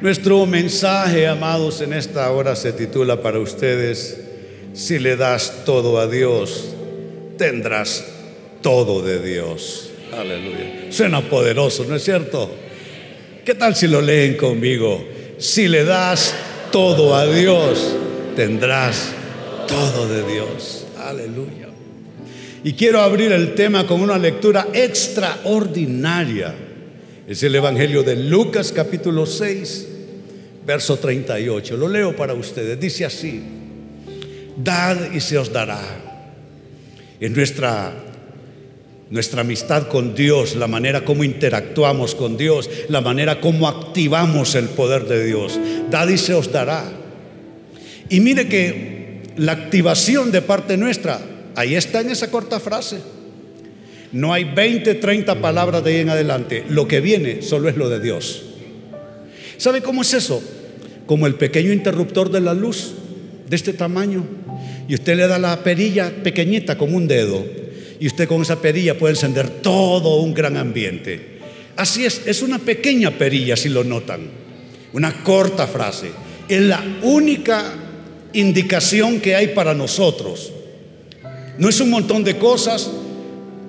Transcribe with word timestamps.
Nuestro 0.00 0.46
mensaje, 0.46 1.26
amados, 1.26 1.82
en 1.82 1.92
esta 1.92 2.30
hora 2.30 2.56
se 2.56 2.72
titula 2.72 3.20
para 3.20 3.38
ustedes, 3.38 4.18
si 4.72 4.98
le 4.98 5.14
das 5.16 5.64
todo 5.66 5.98
a 5.98 6.06
Dios, 6.06 6.74
tendrás 7.36 8.06
todo 8.62 9.02
de 9.02 9.20
Dios. 9.20 9.90
Aleluya. 10.10 10.86
Suena 10.88 11.20
poderoso, 11.20 11.84
¿no 11.84 11.96
es 11.96 12.02
cierto? 12.02 12.50
¿Qué 13.44 13.54
tal 13.54 13.76
si 13.76 13.88
lo 13.88 14.00
leen 14.00 14.38
conmigo? 14.38 15.04
Si 15.36 15.68
le 15.68 15.84
das 15.84 16.34
todo 16.72 17.14
a 17.14 17.26
Dios, 17.26 17.94
tendrás 18.36 19.12
todo 19.68 20.08
de 20.08 20.32
Dios. 20.32 20.86
Aleluya. 20.96 21.68
Y 22.64 22.72
quiero 22.72 23.02
abrir 23.02 23.32
el 23.32 23.54
tema 23.54 23.86
con 23.86 24.00
una 24.00 24.16
lectura 24.16 24.68
extraordinaria. 24.72 26.54
Es 27.30 27.42
el 27.42 27.54
Evangelio 27.54 28.02
de 28.02 28.16
Lucas 28.16 28.72
capítulo 28.72 29.24
6, 29.24 29.88
verso 30.70 30.98
38. 30.98 31.76
Lo 31.76 31.88
leo 31.88 32.14
para 32.14 32.32
ustedes. 32.34 32.78
Dice 32.78 33.04
así, 33.04 33.42
dad 34.56 35.12
y 35.12 35.20
se 35.20 35.36
os 35.36 35.52
dará. 35.52 35.80
Es 37.18 37.30
nuestra, 37.32 37.92
nuestra 39.10 39.40
amistad 39.40 39.88
con 39.88 40.14
Dios, 40.14 40.54
la 40.54 40.68
manera 40.68 41.04
como 41.04 41.24
interactuamos 41.24 42.14
con 42.14 42.36
Dios, 42.36 42.70
la 42.88 43.00
manera 43.00 43.40
como 43.40 43.66
activamos 43.66 44.54
el 44.54 44.68
poder 44.68 45.06
de 45.06 45.24
Dios. 45.24 45.58
Dad 45.90 46.08
y 46.08 46.18
se 46.18 46.34
os 46.34 46.52
dará. 46.52 46.84
Y 48.08 48.20
mire 48.20 48.48
que 48.48 49.22
la 49.38 49.52
activación 49.52 50.30
de 50.30 50.42
parte 50.42 50.76
nuestra 50.76 51.20
Ahí 51.56 51.74
está 51.74 52.00
en 52.00 52.10
esa 52.10 52.30
corta 52.30 52.60
frase. 52.60 52.98
No 54.12 54.32
hay 54.32 54.44
20, 54.44 54.94
30 54.94 55.40
palabras 55.40 55.82
de 55.82 55.90
ahí 55.90 56.00
en 56.00 56.08
adelante. 56.08 56.64
Lo 56.68 56.86
que 56.86 57.00
viene 57.00 57.42
solo 57.42 57.68
es 57.68 57.76
lo 57.76 57.88
de 57.88 58.00
Dios. 58.00 58.44
¿Sabe 59.56 59.82
cómo 59.82 60.02
es 60.02 60.14
eso? 60.14 60.40
Como 61.10 61.26
el 61.26 61.34
pequeño 61.34 61.72
interruptor 61.72 62.30
de 62.30 62.40
la 62.40 62.54
luz 62.54 62.92
de 63.48 63.56
este 63.56 63.72
tamaño. 63.72 64.24
Y 64.86 64.94
usted 64.94 65.16
le 65.16 65.26
da 65.26 65.40
la 65.40 65.64
perilla 65.64 66.12
pequeñita 66.22 66.78
como 66.78 66.96
un 66.96 67.08
dedo. 67.08 67.44
Y 67.98 68.06
usted 68.06 68.28
con 68.28 68.42
esa 68.42 68.62
perilla 68.62 68.96
puede 68.96 69.14
encender 69.14 69.48
todo 69.60 70.20
un 70.20 70.32
gran 70.32 70.56
ambiente. 70.56 71.40
Así 71.74 72.04
es, 72.04 72.22
es 72.26 72.42
una 72.42 72.60
pequeña 72.60 73.10
perilla 73.10 73.56
si 73.56 73.70
lo 73.70 73.82
notan. 73.82 74.20
Una 74.92 75.24
corta 75.24 75.66
frase. 75.66 76.12
Es 76.48 76.60
la 76.60 76.80
única 77.02 77.74
indicación 78.32 79.18
que 79.18 79.34
hay 79.34 79.48
para 79.48 79.74
nosotros 79.74 80.52
no 81.60 81.68
es 81.68 81.78
un 81.78 81.90
montón 81.90 82.24
de 82.24 82.38
cosas, 82.38 82.90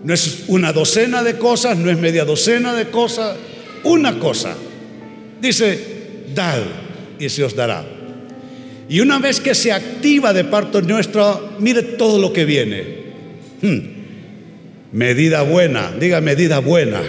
no 0.06 0.14
es 0.14 0.46
una 0.48 0.72
docena 0.72 1.24
de 1.24 1.38
cosas, 1.38 1.78
no 1.78 1.92
es 1.92 1.98
media 1.98 2.24
docena 2.24 2.74
de 2.74 2.90
cosas, 2.90 3.36
una 3.84 4.18
cosa. 4.18 4.56
Dice, 5.42 5.78
dad 6.34 6.62
y 7.22 7.30
se 7.30 7.44
os 7.44 7.56
dará. 7.56 7.86
Y 8.90 9.00
una 9.00 9.20
vez 9.20 9.40
que 9.40 9.56
se 9.56 9.72
activa 9.72 10.34
de 10.34 10.44
parte 10.44 10.82
nuestra, 10.82 11.40
mire 11.60 11.82
todo 11.82 12.20
lo 12.20 12.34
que 12.34 12.46
viene. 12.46 12.84
Hmm. 13.62 13.80
Medida 14.92 15.44
buena, 15.44 15.92
diga 15.98 16.20
medida 16.20 16.60
buena. 16.60 17.02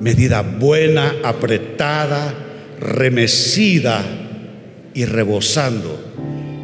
Medida 0.00 0.42
buena, 0.42 1.16
apretada, 1.24 2.32
remecida 2.80 4.04
y 4.94 5.04
rebosando 5.04 6.08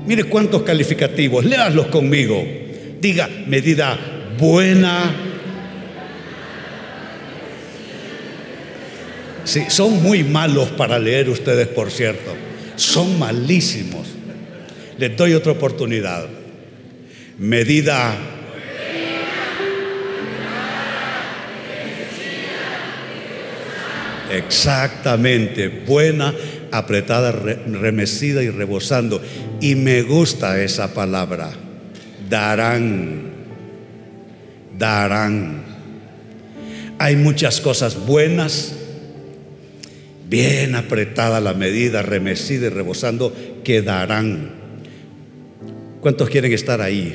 Mire 0.06 0.24
cuántos 0.24 0.62
calificativos, 0.62 1.44
léalos 1.44 1.86
conmigo. 1.86 2.44
Diga, 3.00 3.28
medida 3.46 3.98
buena. 4.39 5.23
Sí, 9.45 9.64
son 9.69 10.03
muy 10.03 10.25
malos 10.25 10.70
para 10.70 10.98
leer 10.98 11.28
ustedes, 11.28 11.69
por 11.69 11.91
cierto. 11.91 12.34
Son 12.77 13.19
malísimos. 13.19 14.06
Les 14.98 15.17
doy 15.17 15.34
otra 15.34 15.53
oportunidad. 15.53 16.27
Medida 17.39 18.17
Exactamente, 24.35 25.68
buena, 25.68 26.35
apretada, 26.73 27.30
remecida 27.30 28.42
y 28.42 28.51
rebosando. 28.51 29.23
Y 29.61 29.77
me 29.77 30.02
gusta 30.02 30.61
esa 30.61 30.92
palabra. 30.92 31.51
Darán. 32.29 33.33
Darán. 34.77 35.63
Hay 36.98 37.17
muchas 37.17 37.61
cosas 37.61 38.07
buenas, 38.07 38.74
bien 40.34 40.74
apretada 40.74 41.40
la 41.40 41.55
medida, 41.55 42.02
remecida 42.02 42.67
y 42.67 42.70
rebosando, 42.70 43.33
que 43.62 43.83
darán. 43.83 44.50
¿Cuántos 46.00 46.28
quieren 46.28 46.52
estar 46.52 46.80
ahí? 46.80 47.14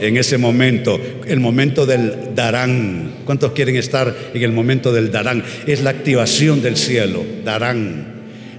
En 0.00 0.16
ese 0.16 0.36
momento, 0.36 1.00
el 1.24 1.38
momento 1.38 1.86
del 1.86 2.34
darán. 2.34 3.12
¿Cuántos 3.24 3.52
quieren 3.52 3.76
estar 3.76 4.12
en 4.34 4.42
el 4.42 4.50
momento 4.50 4.92
del 4.92 5.12
darán? 5.12 5.44
Es 5.68 5.82
la 5.82 5.90
activación 5.90 6.62
del 6.62 6.76
cielo. 6.76 7.24
Darán. 7.44 8.06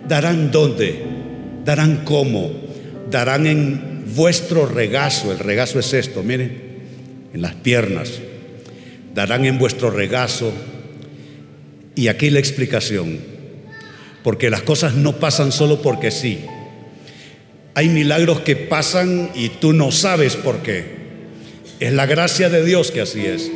¿Darán 0.07 0.49
dónde? 0.49 1.03
¿Darán 1.65 2.05
cómo? 2.05 2.53
Darán 3.09 3.47
en 3.47 4.05
vuestro 4.15 4.65
regazo. 4.65 5.33
El 5.33 5.39
regazo 5.39 5.77
es 5.77 5.91
esto, 5.91 6.23
miren, 6.23 6.57
en 7.33 7.41
las 7.41 7.55
piernas. 7.55 8.13
Darán 9.13 9.43
en 9.43 9.59
vuestro 9.59 9.91
regazo. 9.91 10.53
Y 11.95 12.07
aquí 12.07 12.29
la 12.29 12.39
explicación. 12.39 13.30
Porque 14.23 14.49
las 14.49 14.61
cosas 14.61 14.95
no 14.95 15.17
pasan 15.17 15.51
solo 15.51 15.81
porque 15.81 16.11
sí. 16.11 16.39
Hay 17.73 17.89
milagros 17.89 18.41
que 18.41 18.55
pasan 18.55 19.31
y 19.33 19.49
tú 19.49 19.73
no 19.73 19.91
sabes 19.91 20.35
por 20.35 20.61
qué. 20.61 21.01
Es 21.79 21.93
la 21.93 22.05
gracia 22.05 22.49
de 22.49 22.63
Dios 22.63 22.91
que 22.91 23.01
así 23.01 23.25
es. 23.25 23.49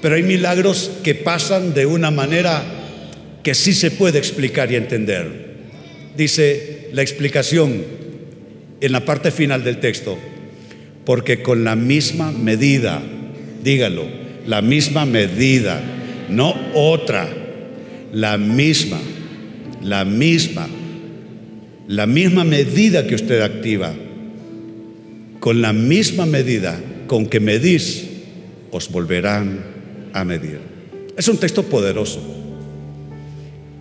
Pero 0.00 0.14
hay 0.14 0.22
milagros 0.22 0.90
que 1.02 1.14
pasan 1.14 1.74
de 1.74 1.86
una 1.86 2.10
manera 2.10 2.62
que 3.42 3.54
sí 3.54 3.72
se 3.72 3.90
puede 3.90 4.18
explicar 4.18 4.70
y 4.70 4.76
entender. 4.76 5.48
Dice 6.16 6.88
la 6.92 7.02
explicación 7.02 7.84
en 8.80 8.92
la 8.92 9.04
parte 9.04 9.30
final 9.30 9.64
del 9.64 9.80
texto, 9.80 10.18
porque 11.04 11.42
con 11.42 11.64
la 11.64 11.74
misma 11.74 12.30
medida, 12.30 13.02
dígalo, 13.62 14.04
la 14.46 14.62
misma 14.62 15.04
medida, 15.04 15.80
no 16.28 16.54
otra, 16.74 17.28
la 18.12 18.38
misma, 18.38 19.00
la 19.82 20.04
misma, 20.04 20.68
la 21.86 22.06
misma 22.06 22.44
medida 22.44 23.06
que 23.06 23.14
usted 23.14 23.40
activa, 23.40 23.94
con 25.40 25.62
la 25.62 25.72
misma 25.72 26.26
medida 26.26 26.78
con 27.06 27.26
que 27.26 27.40
medís, 27.40 28.04
os 28.70 28.90
volverán 28.90 29.64
a 30.12 30.24
medir. 30.24 30.60
Es 31.16 31.28
un 31.28 31.38
texto 31.38 31.64
poderoso. 31.64 32.20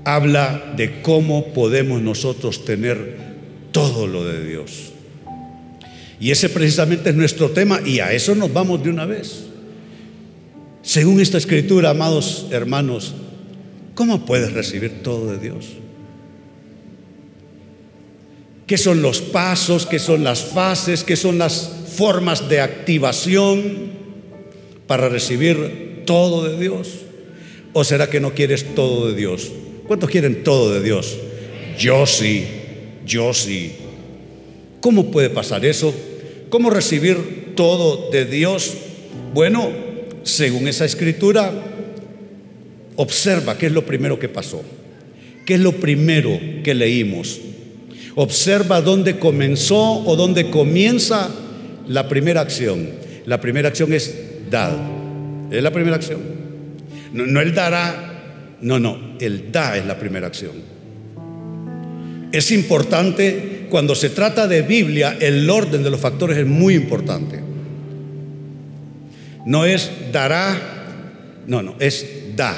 Habla 0.06 0.74
de 0.78 1.02
cómo 1.02 1.54
podemos 1.54 2.02
nosotros 2.02 2.64
tener 2.64 3.18
todo 3.72 4.08
lo 4.08 4.24
de 4.26 4.48
Dios. 4.48 4.94
Y 6.20 6.32
ese 6.32 6.50
precisamente 6.50 7.10
es 7.10 7.16
nuestro 7.16 7.52
tema 7.52 7.80
y 7.86 8.00
a 8.00 8.12
eso 8.14 8.34
nos 8.34 8.52
vamos 8.52 8.84
de 8.84 8.90
una 8.90 9.06
vez. 9.06 9.44
Según 10.82 11.20
esta 11.20 11.38
escritura, 11.38 11.90
amados 11.90 12.48
hermanos, 12.50 13.14
¿cómo 13.94 14.26
puedes 14.26 14.54
recibir 14.54 15.04
todo 15.04 15.32
de 15.32 15.38
Dios? 15.38 15.66
¿Qué 18.68 18.78
son 18.78 19.02
los 19.02 19.22
pasos? 19.22 19.86
¿Qué 19.86 19.98
son 19.98 20.26
las 20.26 20.44
fases? 20.44 21.06
¿Qué 21.06 21.16
son 21.16 21.38
las 21.38 21.72
formas 21.96 22.50
de 22.50 22.60
activación 22.60 23.92
para 24.88 25.08
recibir 25.08 26.04
todo 26.06 26.44
de 26.44 26.60
Dios? 26.60 26.90
¿O 27.72 27.86
será 27.86 28.10
que 28.10 28.20
no 28.20 28.34
quieres 28.34 28.76
todo 28.76 29.08
de 29.08 29.16
Dios? 29.16 29.54
¿Cuántos 29.88 30.10
quieren 30.10 30.44
todo 30.44 30.74
de 30.74 30.84
Dios? 30.84 31.16
Yo 31.80 32.06
sí, 32.06 32.46
yo 33.06 33.34
sí. 33.34 33.72
¿Cómo 34.82 35.12
puede 35.12 35.30
pasar 35.30 35.64
eso? 35.66 35.96
¿Cómo 36.50 36.70
recibir 36.70 37.54
todo 37.56 38.10
de 38.12 38.26
Dios? 38.26 38.74
Bueno, 39.34 39.70
según 40.24 40.68
esa 40.68 40.84
escritura, 40.84 41.54
observa 42.98 43.58
qué 43.58 43.68
es 43.68 43.72
lo 43.72 43.86
primero 43.86 44.20
que 44.20 44.28
pasó. 44.28 44.62
¿Qué 45.46 45.54
es 45.54 45.62
lo 45.62 45.72
primero 45.72 46.38
que 46.66 46.74
leímos? 46.74 47.40
Observa 48.20 48.82
dónde 48.82 49.20
comenzó 49.20 50.04
o 50.04 50.16
dónde 50.16 50.50
comienza 50.50 51.30
la 51.88 52.10
primera 52.10 52.42
acción. 52.42 52.90
La 53.28 53.40
primera 53.40 53.68
acción 53.68 53.94
es 53.94 54.12
dar. 54.50 54.76
Es 55.52 55.62
la 55.62 55.70
primera 55.70 55.98
acción. 55.98 56.22
No, 57.14 57.40
el 57.40 57.54
dará, 57.54 58.56
no, 58.60 58.80
no, 58.80 58.98
el 59.20 59.52
da 59.52 59.78
es 59.78 59.86
la 59.86 60.00
primera 60.00 60.26
acción. 60.26 60.54
Es 62.32 62.50
importante, 62.50 63.68
cuando 63.70 63.94
se 63.94 64.10
trata 64.10 64.48
de 64.48 64.64
Biblia, 64.64 65.16
el 65.20 65.48
orden 65.48 65.84
de 65.84 65.92
los 65.92 66.00
factores 66.00 66.40
es 66.40 66.48
muy 66.48 66.74
importante. 66.74 67.40
No 69.46 69.64
es 69.64 69.92
dará, 70.12 70.60
no, 71.46 71.62
no, 71.62 71.76
es 71.78 72.04
da. 72.36 72.58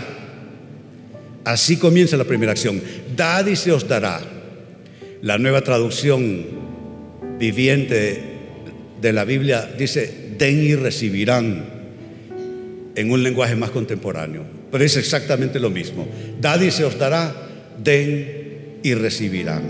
Así 1.43 1.75
comienza 1.75 2.15
la 2.15 2.23
primera 2.23 2.53
acción. 2.53 2.81
Dad 3.13 3.45
y 3.47 3.57
se 3.57 3.73
os 3.73 3.85
dará. 3.85 4.38
La 5.21 5.37
nueva 5.37 5.61
traducción 5.61 6.45
viviente 7.37 8.19
de 9.01 9.13
la 9.13 9.25
Biblia 9.25 9.69
dice, 9.77 10.29
den 10.37 10.63
y 10.63 10.75
recibirán 10.75 11.65
en 12.95 13.11
un 13.11 13.21
lenguaje 13.21 13.55
más 13.57 13.71
contemporáneo. 13.71 14.45
Pero 14.71 14.83
es 14.83 14.95
exactamente 14.95 15.59
lo 15.59 15.69
mismo. 15.69 16.07
Dad 16.39 16.61
y 16.61 16.71
se 16.71 16.85
os 16.85 16.97
dará, 16.97 17.35
den 17.83 18.79
y 18.81 18.93
recibirán. 18.93 19.63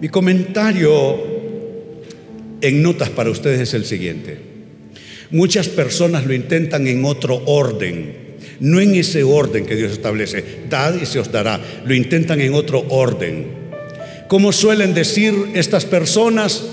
Mi 0.00 0.08
comentario 0.08 1.20
en 2.62 2.82
notas 2.82 3.10
para 3.10 3.28
ustedes 3.28 3.60
es 3.60 3.74
el 3.74 3.84
siguiente. 3.84 4.38
Muchas 5.30 5.68
personas 5.68 6.24
lo 6.24 6.32
intentan 6.32 6.86
en 6.86 7.04
otro 7.04 7.42
orden, 7.44 8.14
no 8.60 8.80
en 8.80 8.94
ese 8.94 9.22
orden 9.22 9.66
que 9.66 9.76
Dios 9.76 9.92
establece. 9.92 10.42
Dad 10.70 10.94
y 11.00 11.04
se 11.04 11.18
os 11.18 11.30
dará. 11.30 11.60
Lo 11.84 11.94
intentan 11.94 12.40
en 12.40 12.54
otro 12.54 12.86
orden. 12.88 13.61
¿Cómo 14.32 14.50
suelen 14.50 14.94
decir 14.94 15.50
estas 15.52 15.84
personas? 15.84 16.64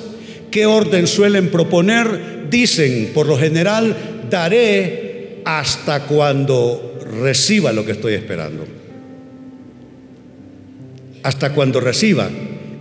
¿Qué 0.49 0.65
orden 0.65 1.07
suelen 1.07 1.49
proponer? 1.49 2.47
Dicen, 2.49 3.11
por 3.13 3.27
lo 3.27 3.37
general, 3.37 3.97
daré 4.29 5.41
hasta 5.43 6.05
cuando 6.05 6.97
reciba 7.21 7.73
lo 7.73 7.85
que 7.85 7.91
estoy 7.91 8.13
esperando. 8.13 8.65
Hasta 11.21 11.51
cuando 11.51 11.81
reciba, 11.81 12.29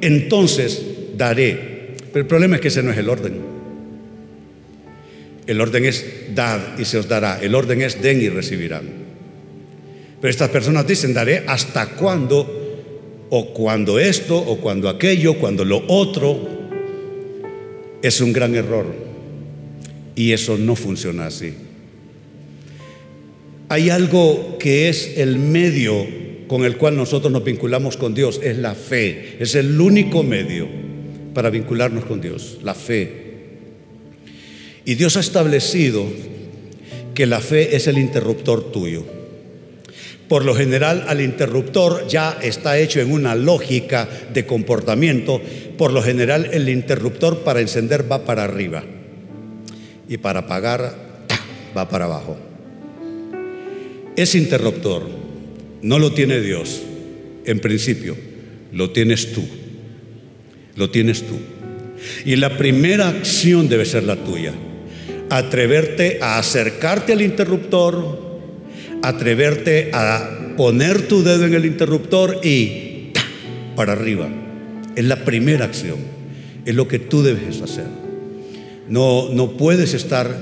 entonces 0.00 0.80
daré. 1.16 1.96
Pero 2.12 2.20
el 2.20 2.28
problema 2.28 2.54
es 2.54 2.62
que 2.62 2.68
ese 2.68 2.84
no 2.84 2.92
es 2.92 2.98
el 2.98 3.08
orden. 3.08 3.34
El 5.48 5.60
orden 5.60 5.86
es 5.86 6.06
dad 6.36 6.78
y 6.78 6.84
se 6.84 6.98
os 6.98 7.08
dará. 7.08 7.40
El 7.42 7.56
orden 7.56 7.82
es 7.82 8.00
den 8.00 8.22
y 8.22 8.28
recibirán. 8.28 8.84
Pero 10.20 10.30
estas 10.30 10.50
personas 10.50 10.86
dicen, 10.86 11.12
daré 11.12 11.42
hasta 11.48 11.86
cuando, 11.96 12.57
o 13.30 13.52
cuando 13.52 13.98
esto, 13.98 14.38
o 14.38 14.58
cuando 14.58 14.88
aquello, 14.88 15.34
cuando 15.38 15.64
lo 15.64 15.82
otro. 15.88 16.58
Es 18.02 18.20
un 18.20 18.32
gran 18.32 18.54
error. 18.54 18.86
Y 20.14 20.32
eso 20.32 20.56
no 20.56 20.76
funciona 20.76 21.26
así. 21.26 21.54
Hay 23.68 23.90
algo 23.90 24.56
que 24.58 24.88
es 24.88 25.18
el 25.18 25.38
medio 25.38 26.06
con 26.48 26.64
el 26.64 26.76
cual 26.76 26.96
nosotros 26.96 27.30
nos 27.30 27.44
vinculamos 27.44 27.96
con 27.96 28.14
Dios, 28.14 28.40
es 28.42 28.56
la 28.56 28.74
fe. 28.74 29.36
Es 29.38 29.54
el 29.54 29.80
único 29.80 30.22
medio 30.22 30.66
para 31.34 31.50
vincularnos 31.50 32.04
con 32.04 32.20
Dios, 32.20 32.58
la 32.62 32.74
fe. 32.74 33.28
Y 34.84 34.94
Dios 34.94 35.16
ha 35.18 35.20
establecido 35.20 36.06
que 37.14 37.26
la 37.26 37.40
fe 37.40 37.76
es 37.76 37.86
el 37.86 37.98
interruptor 37.98 38.72
tuyo. 38.72 39.17
Por 40.28 40.44
lo 40.44 40.54
general 40.54 41.04
al 41.08 41.20
interruptor 41.20 42.06
ya 42.06 42.38
está 42.42 42.78
hecho 42.78 43.00
en 43.00 43.12
una 43.12 43.34
lógica 43.34 44.08
de 44.32 44.44
comportamiento. 44.44 45.40
Por 45.76 45.92
lo 45.92 46.02
general 46.02 46.50
el 46.52 46.68
interruptor 46.68 47.40
para 47.40 47.60
encender 47.60 48.10
va 48.10 48.24
para 48.24 48.44
arriba 48.44 48.84
y 50.08 50.18
para 50.18 50.40
apagar 50.40 50.94
va 51.76 51.88
para 51.88 52.04
abajo. 52.06 52.36
Ese 54.16 54.38
interruptor 54.38 55.08
no 55.80 55.98
lo 55.98 56.12
tiene 56.12 56.40
Dios, 56.40 56.82
en 57.44 57.60
principio, 57.60 58.16
lo 58.72 58.90
tienes 58.90 59.32
tú. 59.32 59.46
Lo 60.76 60.90
tienes 60.90 61.22
tú. 61.22 61.36
Y 62.24 62.36
la 62.36 62.56
primera 62.56 63.08
acción 63.08 63.68
debe 63.68 63.84
ser 63.84 64.04
la 64.04 64.16
tuya. 64.16 64.52
Atreverte 65.30 66.18
a 66.20 66.38
acercarte 66.38 67.12
al 67.12 67.22
interruptor, 67.22 68.27
atreverte 69.02 69.90
a 69.92 70.54
poner 70.56 71.08
tu 71.08 71.22
dedo 71.22 71.44
en 71.44 71.54
el 71.54 71.64
interruptor 71.64 72.40
y 72.42 73.12
para 73.76 73.92
arriba. 73.92 74.28
Es 74.96 75.04
la 75.04 75.24
primera 75.24 75.64
acción. 75.64 75.98
Es 76.64 76.74
lo 76.74 76.88
que 76.88 76.98
tú 76.98 77.22
debes 77.22 77.62
hacer. 77.62 77.86
No, 78.88 79.28
no 79.30 79.52
puedes 79.52 79.94
estar 79.94 80.36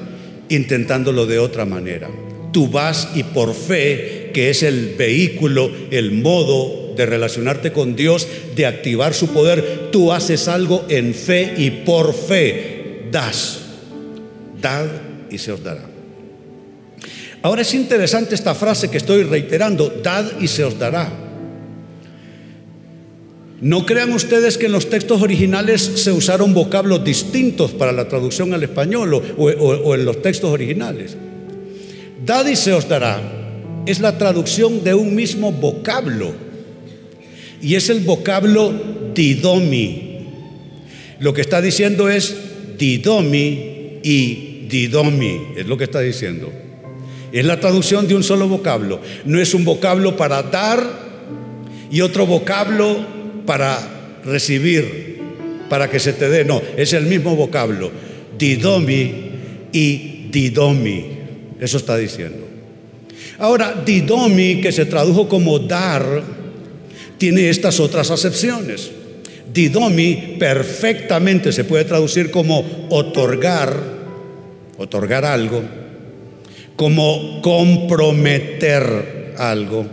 intentándolo 0.49 1.27
de 1.27 1.39
otra 1.39 1.65
manera. 1.65 2.09
Tú 2.53 2.69
vas 2.69 3.11
y 3.15 3.23
por 3.23 3.55
fe, 3.55 4.31
que 4.33 4.51
es 4.51 4.63
el 4.63 4.95
vehículo, 4.97 5.71
el 5.91 6.13
modo 6.13 6.95
de 6.97 7.07
relacionarte 7.07 7.73
con 7.73 7.95
Dios, 7.95 8.27
de 8.55 8.67
activar 8.67 9.15
su 9.15 9.29
poder, 9.29 9.91
tú 9.93 10.13
haces 10.13 10.49
algo 10.49 10.85
en 10.89 11.15
fe 11.15 11.55
y 11.59 11.71
por 11.71 12.15
fe 12.15 13.07
das. 13.11 13.61
Dad 14.61 14.87
y 15.31 15.39
se 15.39 15.53
os 15.53 15.63
dará. 15.63 15.96
Ahora 17.47 17.63
es 17.63 17.75
interesante 17.75 18.35
esta 18.35 18.57
frase 18.57 18.91
que 18.91 18.97
estoy 18.97 19.23
reiterando, 19.23 20.01
dad 20.03 20.25
y 20.41 20.49
se 20.49 20.65
os 20.65 20.81
dará. 20.81 21.09
No 23.61 23.87
crean 23.87 24.13
ustedes 24.13 24.59
que 24.59 24.67
en 24.67 24.73
los 24.73 24.91
textos 24.91 25.23
originales 25.23 25.81
se 25.81 26.11
usaron 26.11 26.55
vocablos 26.55 27.05
distintos 27.05 27.71
para 27.71 27.93
la 27.93 28.09
traducción 28.09 28.53
al 28.53 28.65
español 28.65 29.15
o, 29.15 29.95
en 29.95 30.05
los 30.05 30.23
textos 30.23 30.51
originales. 30.51 31.17
Dad 32.25 32.49
y 32.49 32.57
se 32.57 32.73
os 32.73 32.89
dará 32.89 33.23
es 33.87 34.01
la 34.01 34.19
traducción 34.19 34.83
de 34.83 34.95
un 34.95 35.15
mismo 35.15 35.53
vocablo 35.53 36.35
y 37.63 37.77
es 37.77 37.89
el 37.91 38.01
vocablo 38.01 38.75
didomi. 39.15 40.19
Lo 41.21 41.33
que 41.33 41.43
está 41.43 41.63
diciendo 41.63 42.09
es 42.09 42.37
didomi 42.77 44.01
y 44.03 44.67
didomi, 44.69 45.41
es 45.57 45.67
lo 45.69 45.77
que 45.77 45.85
está 45.85 46.01
diciendo. 46.01 46.66
Es 47.33 47.45
la 47.45 47.61
traducción 47.61 48.07
de 48.07 48.15
un 48.15 48.23
solo 48.23 48.49
vocablo. 48.49 49.01
No 49.25 49.41
es 49.41 49.55
un 49.55 49.65
vocablo 49.65 50.17
para 50.17 50.43
dar 50.43 51.07
y 51.91 52.01
otro 52.01 52.27
vocablo 52.27 52.97
para 53.47 53.79
recibir, 54.25 55.21
para 55.69 55.89
que 55.91 56.01
se 56.01 56.13
te 56.13 56.29
dé. 56.29 56.45
No, 56.45 56.61
es 56.77 56.93
el 56.93 57.07
mismo 57.07 57.37
vocablo. 57.37 57.91
Didomi 58.39 59.13
y 59.73 60.29
didomi. 60.31 61.05
Eso 61.61 61.77
está 61.79 61.97
diciendo. 61.97 62.47
Ahora, 63.39 63.83
didomi, 63.85 64.61
que 64.61 64.73
se 64.73 64.87
tradujo 64.87 65.29
como 65.29 65.59
dar, 65.59 66.23
tiene 67.19 67.51
estas 67.51 67.81
otras 67.81 68.11
acepciones. 68.11 68.91
Didomi 69.53 70.37
perfectamente 70.39 71.53
se 71.53 71.65
puede 71.65 71.85
traducir 71.85 72.31
como 72.31 72.87
otorgar, 72.91 73.75
otorgar 74.77 75.25
algo, 75.25 75.63
como 76.77 77.41
comprometer 77.41 79.35
algo, 79.39 79.87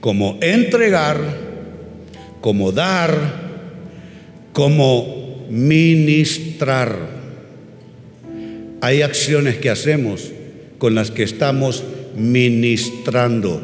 como 0.00 0.38
entregar, 0.42 1.18
como 2.42 2.70
dar, 2.70 3.10
como 4.52 5.46
ministrar. 5.48 7.20
Hay 8.82 9.02
acciones 9.02 9.56
que 9.56 9.70
hacemos 9.70 10.30
con 10.78 10.94
las 10.94 11.10
que 11.10 11.22
estamos 11.22 11.82
ministrando. 12.14 13.60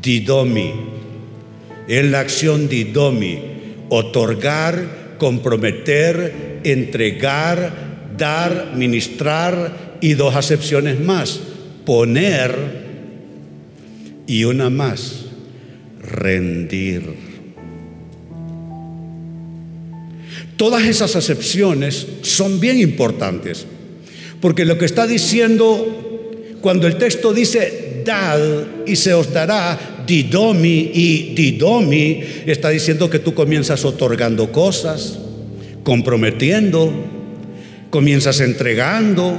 Didomi. 0.00 0.72
Es 1.88 2.04
la 2.04 2.20
acción 2.20 2.68
didomi. 2.68 3.38
Otorgar, 3.88 5.16
comprometer, 5.18 6.60
entregar, 6.62 7.72
dar, 8.16 8.72
ministrar 8.74 9.87
y 10.00 10.14
dos 10.14 10.34
acepciones 10.34 11.00
más. 11.00 11.40
Poner 11.84 12.54
y 14.26 14.44
una 14.44 14.70
más. 14.70 15.24
Rendir. 16.00 17.02
Todas 20.56 20.84
esas 20.84 21.14
acepciones 21.14 22.06
son 22.22 22.58
bien 22.58 22.80
importantes, 22.80 23.64
porque 24.40 24.64
lo 24.64 24.76
que 24.76 24.86
está 24.86 25.06
diciendo 25.06 25.98
cuando 26.60 26.86
el 26.86 26.96
texto 26.96 27.32
dice 27.32 28.02
dad 28.04 28.40
y 28.86 28.96
se 28.96 29.14
os 29.14 29.32
dará, 29.32 30.04
didomi 30.06 30.90
y 30.92 31.34
didomi, 31.34 32.20
está 32.46 32.70
diciendo 32.70 33.08
que 33.08 33.18
tú 33.18 33.34
comienzas 33.34 33.84
otorgando 33.84 34.50
cosas, 34.50 35.18
comprometiendo, 35.84 36.92
comienzas 37.90 38.40
entregando, 38.40 39.38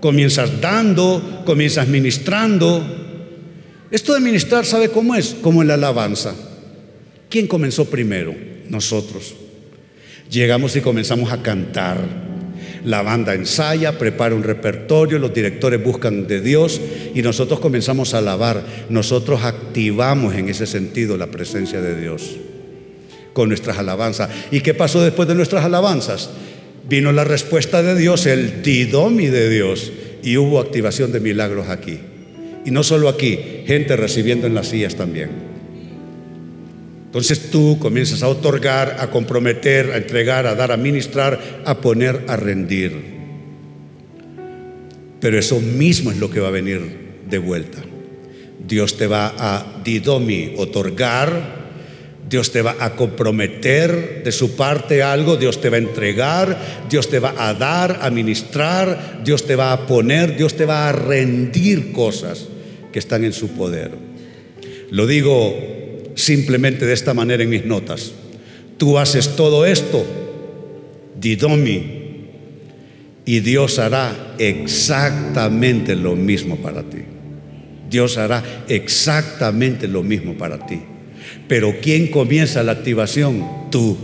comienzas 0.00 0.60
dando, 0.60 1.42
comienzas 1.44 1.88
ministrando. 1.88 2.84
Esto 3.90 4.14
de 4.14 4.20
ministrar, 4.20 4.64
¿sabe 4.66 4.88
cómo 4.88 5.14
es? 5.14 5.36
Como 5.40 5.62
en 5.62 5.68
la 5.68 5.74
alabanza. 5.74 6.34
¿Quién 7.28 7.46
comenzó 7.46 7.84
primero? 7.86 8.34
Nosotros. 8.68 9.34
Llegamos 10.30 10.74
y 10.76 10.80
comenzamos 10.80 11.32
a 11.32 11.42
cantar 11.42 11.98
la 12.84 13.02
banda 13.02 13.34
ensaya, 13.34 13.98
prepara 13.98 14.34
un 14.34 14.42
repertorio, 14.42 15.18
los 15.18 15.32
directores 15.32 15.82
buscan 15.82 16.26
de 16.26 16.40
Dios 16.40 16.80
y 17.14 17.22
nosotros 17.22 17.60
comenzamos 17.60 18.14
a 18.14 18.18
alabar. 18.18 18.62
Nosotros 18.90 19.42
activamos 19.42 20.34
en 20.34 20.48
ese 20.48 20.66
sentido 20.66 21.16
la 21.16 21.28
presencia 21.28 21.80
de 21.80 21.98
Dios 22.00 22.36
con 23.32 23.48
nuestras 23.48 23.78
alabanzas. 23.78 24.30
¿Y 24.50 24.60
qué 24.60 24.74
pasó 24.74 25.02
después 25.02 25.26
de 25.26 25.34
nuestras 25.34 25.64
alabanzas? 25.64 26.30
Vino 26.88 27.12
la 27.12 27.24
respuesta 27.24 27.82
de 27.82 27.94
Dios, 27.96 28.26
el 28.26 28.62
didomi 28.62 29.26
de 29.26 29.48
Dios, 29.48 29.90
y 30.22 30.36
hubo 30.36 30.60
activación 30.60 31.12
de 31.12 31.20
milagros 31.20 31.68
aquí. 31.68 31.98
Y 32.64 32.70
no 32.70 32.82
solo 32.82 33.08
aquí, 33.08 33.38
gente 33.66 33.96
recibiendo 33.96 34.46
en 34.46 34.54
las 34.54 34.68
sillas 34.68 34.94
también. 34.94 35.30
Entonces 37.06 37.50
tú 37.50 37.78
comienzas 37.78 38.22
a 38.22 38.28
otorgar, 38.28 38.96
a 38.98 39.10
comprometer, 39.10 39.92
a 39.92 39.98
entregar, 39.98 40.46
a 40.46 40.54
dar, 40.54 40.72
a 40.72 40.76
ministrar, 40.76 41.62
a 41.64 41.80
poner, 41.80 42.24
a 42.26 42.36
rendir. 42.36 43.14
Pero 45.20 45.38
eso 45.38 45.60
mismo 45.60 46.10
es 46.10 46.18
lo 46.18 46.28
que 46.28 46.40
va 46.40 46.48
a 46.48 46.50
venir 46.50 46.80
de 47.30 47.38
vuelta. 47.38 47.78
Dios 48.66 48.96
te 48.96 49.06
va 49.06 49.34
a 49.38 49.80
didomi, 49.84 50.54
otorgar, 50.56 51.63
Dios 52.28 52.52
te 52.52 52.62
va 52.62 52.76
a 52.80 52.96
comprometer 52.96 54.22
de 54.24 54.32
su 54.32 54.56
parte 54.56 55.02
algo, 55.02 55.36
Dios 55.36 55.60
te 55.60 55.68
va 55.68 55.76
a 55.76 55.80
entregar, 55.80 56.58
Dios 56.88 57.10
te 57.10 57.18
va 57.18 57.34
a 57.36 57.52
dar, 57.54 57.98
a 58.02 58.10
ministrar, 58.10 59.20
Dios 59.22 59.46
te 59.46 59.56
va 59.56 59.72
a 59.72 59.86
poner, 59.86 60.36
Dios 60.36 60.54
te 60.54 60.64
va 60.64 60.88
a 60.88 60.92
rendir 60.92 61.92
cosas 61.92 62.48
que 62.92 62.98
están 62.98 63.24
en 63.24 63.32
su 63.32 63.48
poder. 63.48 63.92
Lo 64.90 65.06
digo 65.06 65.54
simplemente 66.14 66.86
de 66.86 66.94
esta 66.94 67.12
manera 67.12 67.42
en 67.42 67.50
mis 67.50 67.64
notas. 67.64 68.12
Tú 68.78 68.98
haces 68.98 69.36
todo 69.36 69.66
esto, 69.66 70.04
didomi, 71.20 72.04
y 73.26 73.40
Dios 73.40 73.78
hará 73.78 74.34
exactamente 74.38 75.94
lo 75.94 76.14
mismo 76.14 76.56
para 76.56 76.82
ti. 76.82 76.98
Dios 77.88 78.18
hará 78.18 78.64
exactamente 78.68 79.88
lo 79.88 80.02
mismo 80.02 80.34
para 80.34 80.66
ti. 80.66 80.80
Pero 81.48 81.76
¿quién 81.80 82.08
comienza 82.08 82.62
la 82.62 82.72
activación? 82.72 83.70
Tú. 83.70 83.96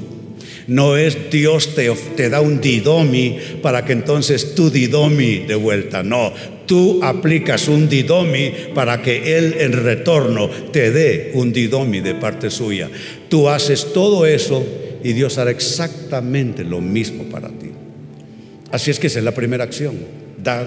No 0.67 0.97
es 0.97 1.31
Dios 1.31 1.75
te, 1.75 1.91
te, 2.17 2.31
da 2.31 2.41
un 2.41 2.61
didomi 2.61 3.39
para 3.61 3.85
que 3.85 3.93
entonces 3.93 4.55
tú 4.55 4.71
didomi 4.71 5.39
de 5.39 5.57
vuelta. 5.57 6.03
No, 6.03 6.33
tú 6.67 7.01
aplicas 7.03 7.67
un 7.67 7.89
didomi 7.89 8.53
para 8.73 9.03
que 9.03 9.37
Él 9.37 9.57
en 9.59 9.73
retorno 9.73 10.49
te 10.49 10.93
dé 10.93 11.33
un 11.35 11.53
didomi 11.53 12.01
de 12.01 12.15
parte 12.15 12.51
suya. 12.51 12.89
Tú 13.29 13.49
haces 13.49 13.93
todo 13.93 14.27
eso 14.27 14.65
y 15.03 15.13
Dios 15.13 15.39
hará 15.39 15.51
exactamente 15.51 16.63
lo 16.63 16.81
mismo 16.81 17.25
para 17.25 17.49
ti. 17.49 17.71
Así 18.71 18.93
es 18.93 19.01
que 19.01 19.09
esa 19.09 19.19
es 19.19 19.25
la 19.25 19.35
primera 19.35 19.65
acción. 19.65 19.97
Dad 20.41 20.67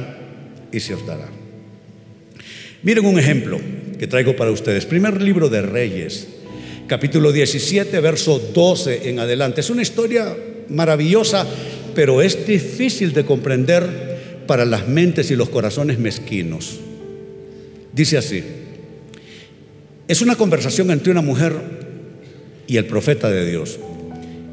y 0.72 0.82
se 0.82 0.96
os 0.96 1.06
dará. 1.06 1.30
Miren 2.82 3.06
un 3.06 3.18
ejemplo 3.18 3.62
traigo 4.08 4.36
para 4.36 4.52
ustedes. 4.52 4.86
Primer 4.86 5.22
libro 5.22 5.50
de 5.50 5.62
Reyes, 5.62 6.28
capítulo 6.88 7.32
17, 7.32 8.00
verso 8.00 8.40
12 8.54 9.10
en 9.10 9.20
adelante. 9.20 9.62
Es 9.62 9.70
una 9.70 9.82
historia 9.82 10.36
maravillosa, 10.70 11.48
pero 11.96 12.22
es 12.22 12.46
difícil 12.46 13.14
de 13.14 13.26
comprender 13.26 14.44
para 14.48 14.66
las 14.66 14.88
mentes 14.88 15.32
y 15.32 15.36
los 15.36 15.50
corazones 15.50 16.00
mezquinos. 16.00 16.80
Dice 17.94 18.18
así, 18.18 18.44
es 20.08 20.22
una 20.22 20.36
conversación 20.36 20.92
entre 20.92 21.12
una 21.12 21.22
mujer 21.22 21.54
y 22.68 22.78
el 22.78 22.86
profeta 22.86 23.30
de 23.30 23.50
Dios. 23.50 23.80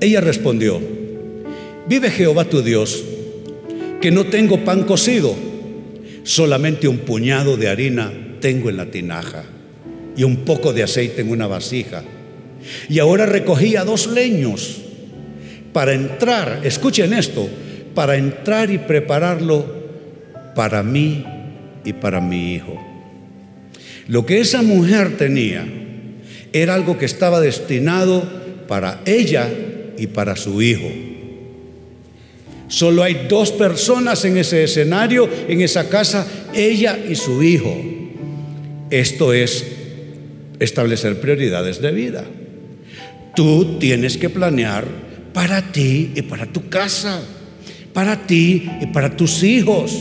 Ella 0.00 0.21
respondió, 0.21 0.80
vive 1.88 2.11
Jehová 2.11 2.45
tu 2.45 2.62
Dios, 2.62 3.02
que 4.00 4.11
no 4.11 4.26
tengo 4.26 4.64
pan 4.64 4.85
cocido, 4.85 5.35
solamente 6.23 6.88
un 6.88 6.99
puñado 6.99 7.57
de 7.57 7.69
harina 7.69 8.30
tengo 8.41 8.71
en 8.71 8.77
la 8.77 8.87
tinaja 8.87 9.45
y 10.17 10.25
un 10.25 10.39
poco 10.39 10.73
de 10.73 10.83
aceite 10.83 11.23
en 11.23 11.31
una 11.31 11.47
vasija. 11.47 12.03
Y 12.89 12.99
ahora 12.99 13.27
recogía 13.27 13.85
dos 13.85 14.07
leños 14.07 14.81
para 15.73 15.93
entrar, 15.93 16.61
escuchen 16.65 17.13
esto, 17.13 17.49
para 17.95 18.17
entrar 18.17 18.71
y 18.71 18.79
prepararlo 18.79 19.81
para 20.55 20.83
mí 20.83 21.25
y 21.85 21.93
para 21.93 22.21
mi 22.21 22.55
hijo. 22.55 22.79
Lo 24.09 24.27
que 24.27 24.41
esa 24.41 24.63
mujer 24.63 25.17
tenía 25.17 25.65
era 26.53 26.75
algo 26.75 26.99
que 26.99 27.07
estaba 27.07 27.41
destinado 27.41 28.29
para 28.67 29.01
ella 29.07 29.49
y 29.97 30.09
para 30.09 30.37
su 30.37 30.61
hijo. 30.61 30.89
Solo 32.69 33.03
hay 33.03 33.27
dos 33.29 33.53
personas 33.53 34.25
en 34.25 34.37
ese 34.37 34.65
escenario, 34.65 35.29
en 35.49 35.61
esa 35.61 35.89
casa, 35.89 36.27
ella 36.55 36.99
y 37.09 37.17
su 37.17 37.43
hijo. 37.43 38.00
Esto 38.91 39.33
es 39.33 39.65
establecer 40.59 41.21
prioridades 41.21 41.81
de 41.81 41.93
vida. 41.93 42.25
Tú 43.37 43.79
tienes 43.79 44.17
que 44.17 44.29
planear 44.29 44.85
para 45.33 45.71
ti 45.71 46.11
y 46.15 46.23
para 46.23 46.47
tu 46.47 46.69
casa, 46.69 47.23
para 47.93 48.27
ti 48.27 48.69
y 48.81 48.87
para 48.87 49.17
tus 49.17 49.43
hijos. 49.45 49.97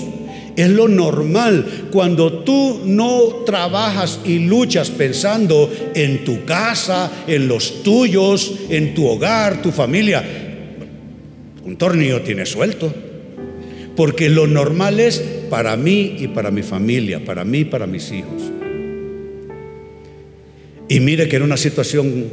Es 0.56 0.70
lo 0.70 0.88
normal 0.88 1.88
cuando 1.92 2.44
tú 2.44 2.82
no 2.84 3.44
trabajas 3.46 4.20
y 4.26 4.40
luchas 4.40 4.90
pensando 4.90 5.72
en 5.94 6.26
tu 6.26 6.44
casa, 6.44 7.12
en 7.28 7.48
los 7.48 7.84
tuyos, 7.84 8.56
en 8.70 8.94
tu 8.94 9.08
hogar, 9.08 9.62
tu 9.62 9.72
familia. 9.72 10.22
Un 11.64 11.78
tornillo 11.78 12.22
tiene 12.24 12.46
suelto. 12.46 12.94
Porque 13.96 14.30
lo 14.30 14.48
normal 14.48 15.00
es 15.00 15.20
para 15.50 15.78
mí 15.78 16.16
y 16.20 16.30
para 16.30 16.52
mi 16.52 16.64
familia, 16.64 17.24
para 17.24 17.46
mí 17.46 17.60
y 17.60 17.66
para 17.66 17.86
mis 17.86 18.12
hijos. 18.12 18.42
Y 20.90 21.00
mire 21.00 21.30
que 21.30 21.38
en 21.38 21.44
una 21.44 21.56
situación 21.56 22.26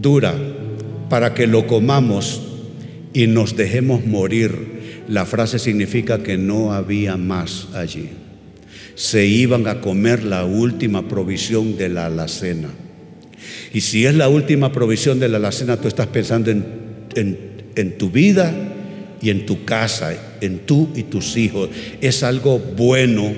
dura, 0.00 0.34
para 1.10 1.34
que 1.34 1.46
lo 1.46 1.66
comamos 1.66 2.40
y 3.12 3.26
nos 3.26 3.56
dejemos 3.56 4.06
morir, 4.06 5.04
la 5.08 5.26
frase 5.26 5.58
significa 5.58 6.22
que 6.22 6.38
no 6.38 6.72
había 6.72 7.16
más 7.16 7.68
allí. 7.74 8.08
Se 8.94 9.26
iban 9.26 9.66
a 9.66 9.80
comer 9.80 10.24
la 10.24 10.44
última 10.44 11.08
provisión 11.08 11.76
de 11.76 11.90
la 11.90 12.06
alacena. 12.06 12.68
Y 13.74 13.82
si 13.82 14.06
es 14.06 14.14
la 14.14 14.28
última 14.28 14.72
provisión 14.72 15.20
de 15.20 15.28
la 15.28 15.36
alacena, 15.36 15.76
tú 15.76 15.88
estás 15.88 16.06
pensando 16.06 16.50
en, 16.50 16.64
en 17.14 17.48
en 17.78 17.96
tu 17.96 18.10
vida 18.10 18.52
y 19.22 19.30
en 19.30 19.46
tu 19.46 19.64
casa, 19.64 20.12
en 20.40 20.60
tú 20.60 20.88
y 20.96 21.04
tus 21.04 21.36
hijos. 21.36 21.70
Es 22.00 22.24
algo 22.24 22.58
bueno, 22.58 23.32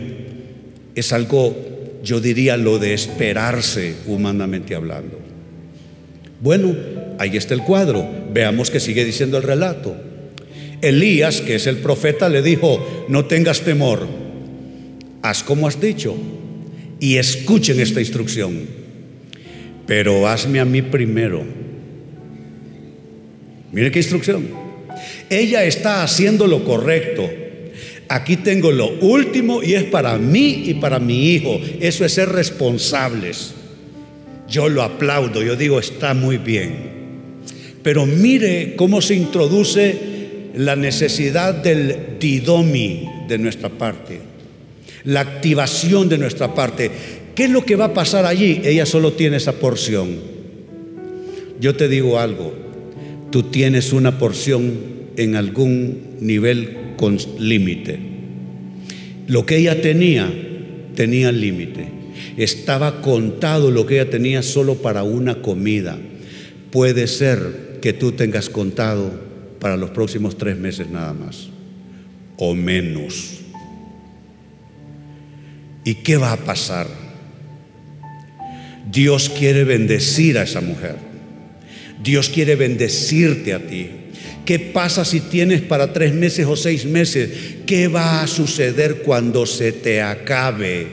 es 0.95 1.13
algo, 1.13 1.55
yo 2.03 2.21
diría, 2.21 2.57
lo 2.57 2.79
de 2.79 2.95
esperarse 2.95 3.95
humanamente 4.07 4.75
hablando. 4.75 5.19
Bueno, 6.41 6.75
ahí 7.19 7.37
está 7.37 7.55
el 7.55 7.63
cuadro. 7.63 8.09
Veamos 8.33 8.71
que 8.71 8.81
sigue 8.81 9.05
diciendo 9.05 9.37
el 9.37 9.43
relato. 9.43 9.97
Elías, 10.81 11.41
que 11.41 11.57
es 11.57 11.67
el 11.67 11.79
profeta, 11.79 12.29
le 12.29 12.43
dijo, 12.43 13.07
no 13.09 13.27
tengas 13.27 13.61
temor, 13.61 14.09
haz 15.23 15.43
como 15.43 15.69
has 15.69 15.81
dicho 15.81 16.17
y 16.99 17.17
escuchen 17.17 17.81
esta 17.81 18.01
instrucción, 18.01 18.61
pero 19.87 20.27
hazme 20.27 20.61
a 20.61 20.65
mí 20.65 20.81
primero 20.81 21.45
Mire 23.73 23.91
qué 23.91 24.01
instrucción. 24.01 24.49
Ella 25.29 25.65
está 25.65 26.03
haciendo 26.03 26.47
lo 26.47 26.65
correcto. 26.65 27.31
Aquí 28.11 28.39
tengo 28.39 28.73
lo 28.73 28.91
último 28.99 29.63
y 29.63 29.75
es 29.75 29.85
para 29.85 30.19
mí 30.19 30.65
y 30.67 30.75
para 30.75 30.99
mi 30.99 31.31
hijo. 31.31 31.61
Eso 31.79 32.05
es 32.05 32.13
ser 32.13 32.29
responsables. 32.29 33.53
Yo 34.49 34.69
lo 34.69 34.83
aplaudo, 34.83 35.45
yo 35.45 35.55
digo, 35.55 35.79
está 35.79 36.13
muy 36.13 36.37
bien. 36.37 36.91
Pero 37.85 38.07
mire 38.07 38.75
cómo 38.75 39.01
se 39.01 39.15
introduce 39.15 40.51
la 40.57 40.75
necesidad 40.75 41.55
del 41.55 42.19
didomi 42.19 43.09
de 43.29 43.39
nuestra 43.39 43.69
parte, 43.69 44.19
la 45.05 45.21
activación 45.21 46.09
de 46.09 46.19
nuestra 46.19 46.53
parte. 46.53 46.91
¿Qué 47.37 47.45
es 47.45 47.51
lo 47.51 47.65
que 47.65 47.77
va 47.77 47.85
a 47.87 47.95
pasar 47.95 48.27
allí? 48.27 48.61
Ella 48.65 48.87
solo 48.87 49.13
tiene 49.13 49.37
esa 49.37 49.53
porción. 49.53 50.17
Yo 51.61 51.77
te 51.77 51.87
digo 51.87 52.19
algo, 52.19 52.53
tú 53.31 53.45
tienes 53.45 53.93
una 53.93 54.19
porción 54.19 54.99
en 55.17 55.37
algún 55.37 56.17
nivel 56.19 56.80
con 57.01 57.17
límite. 57.39 57.99
Lo 59.27 59.47
que 59.47 59.57
ella 59.57 59.81
tenía, 59.81 60.31
tenía 60.95 61.33
límite. 61.33 61.89
Estaba 62.37 63.01
contado 63.01 63.71
lo 63.71 63.87
que 63.87 63.95
ella 63.95 64.11
tenía 64.11 64.43
solo 64.43 64.75
para 64.75 65.03
una 65.03 65.41
comida. 65.41 65.97
Puede 66.71 67.07
ser 67.07 67.79
que 67.81 67.95
tú 67.95 68.13
tengas 68.13 68.51
contado 68.51 69.19
para 69.61 69.79
los 69.79 69.89
próximos 69.89 70.37
tres 70.37 70.59
meses 70.59 70.91
nada 70.91 71.15
más, 71.15 71.49
o 72.37 72.55
menos. 72.55 73.41
¿Y 75.87 75.95
qué 75.95 76.19
va 76.19 76.35
a 76.35 76.45
pasar? 76.45 76.87
Dios 78.93 79.31
quiere 79.31 79.65
bendecir 79.65 80.37
a 80.37 80.43
esa 80.43 80.61
mujer. 80.61 80.97
Dios 82.05 82.29
quiere 82.29 82.57
bendecirte 82.57 83.55
a 83.55 83.67
ti. 83.67 83.89
¿Qué 84.45 84.59
pasa 84.59 85.05
si 85.05 85.21
tienes 85.21 85.61
para 85.61 85.93
tres 85.93 86.13
meses 86.13 86.47
o 86.47 86.57
seis 86.57 86.85
meses? 86.85 87.31
¿Qué 87.67 87.89
va 87.89 88.23
a 88.23 88.27
suceder 88.27 89.03
cuando 89.03 89.47
se 89.47 89.73
te 89.73 90.03
acabe? 90.03 90.87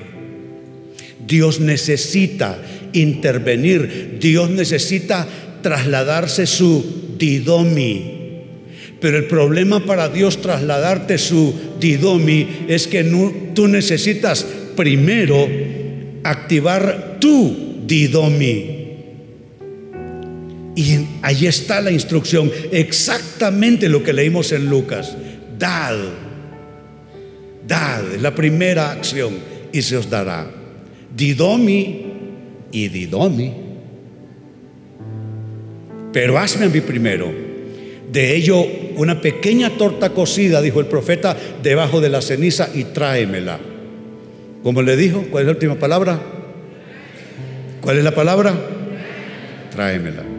Dios 1.26 1.60
necesita 1.60 2.62
intervenir. 2.94 4.18
Dios 4.20 4.50
necesita 4.50 5.28
trasladarse 5.62 6.46
su 6.46 7.16
didomi. 7.18 8.18
Pero 9.00 9.18
el 9.18 9.26
problema 9.26 9.86
para 9.86 10.10
Dios 10.10 10.42
trasladarte 10.42 11.18
su 11.18 11.54
didomi 11.80 12.66
es 12.68 12.88
que 12.88 13.04
tú 13.54 13.68
necesitas 13.68 14.46
primero 14.76 15.48
activar 16.24 17.18
tu 17.20 17.84
didomi. 17.86 18.77
Y 20.78 21.08
ahí 21.24 21.48
está 21.48 21.82
la 21.82 21.90
instrucción, 21.90 22.52
exactamente 22.72 23.90
lo 23.90 24.04
que 24.04 24.14
leímos 24.14 24.52
en 24.52 24.70
Lucas. 24.70 25.18
Dad, 25.58 25.98
dad, 27.68 28.04
la 28.22 28.36
primera 28.36 28.92
acción 28.92 29.34
y 29.74 29.82
se 29.82 29.98
os 29.98 30.08
dará. 30.08 30.48
Didomi 31.16 32.06
y 32.72 32.90
didomi. 32.90 33.54
Pero 36.14 36.38
hazme 36.38 36.68
a 36.68 36.70
mí 36.70 36.80
primero. 36.82 37.34
De 38.12 38.36
ello 38.36 38.64
una 38.98 39.20
pequeña 39.20 39.72
torta 39.72 40.12
cocida, 40.12 40.62
dijo 40.62 40.80
el 40.80 40.86
profeta, 40.86 41.36
debajo 41.64 42.02
de 42.02 42.10
la 42.10 42.22
ceniza 42.22 42.70
y 42.72 42.84
tráemela. 42.84 43.58
Como 44.62 44.84
le 44.84 44.96
dijo, 44.96 45.26
¿cuál 45.32 45.42
es 45.42 45.48
la 45.48 45.54
última 45.54 45.76
palabra? 45.80 46.22
¿Cuál 47.82 47.98
es 47.98 48.04
la 48.04 48.14
palabra? 48.14 48.54
Tráemela. 49.72 50.37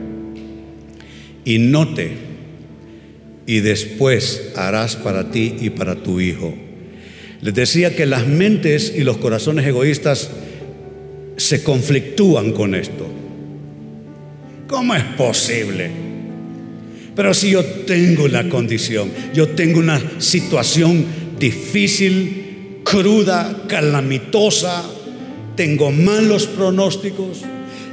Y 1.49 1.59
note, 1.59 2.11
y 3.47 3.61
después 3.61 4.53
harás 4.55 4.97
para 4.97 5.31
ti 5.31 5.55
y 5.59 5.71
para 5.71 5.95
tu 5.95 6.21
hijo. 6.21 6.55
Les 7.41 7.55
decía 7.55 7.97
que 7.97 8.05
las 8.05 8.27
mentes 8.27 8.93
y 8.95 9.03
los 9.03 9.17
corazones 9.17 9.67
egoístas 9.67 10.29
se 11.39 11.63
conflictúan 11.63 12.53
con 12.53 12.75
esto. 12.75 13.07
¿Cómo 14.67 14.95
es 14.95 15.05
posible? 15.17 15.91
Pero 17.17 17.33
si 17.33 17.53
yo 17.53 17.65
tengo 17.65 18.29
la 18.29 18.47
condición, 18.51 19.11
yo 19.33 19.49
tengo 19.49 19.79
una 19.79 19.99
situación 20.19 21.07
difícil, 21.39 22.81
cruda, 22.85 23.65
calamitosa, 23.67 24.85
tengo 25.57 25.91
malos 25.91 26.47
pronósticos 26.47 27.41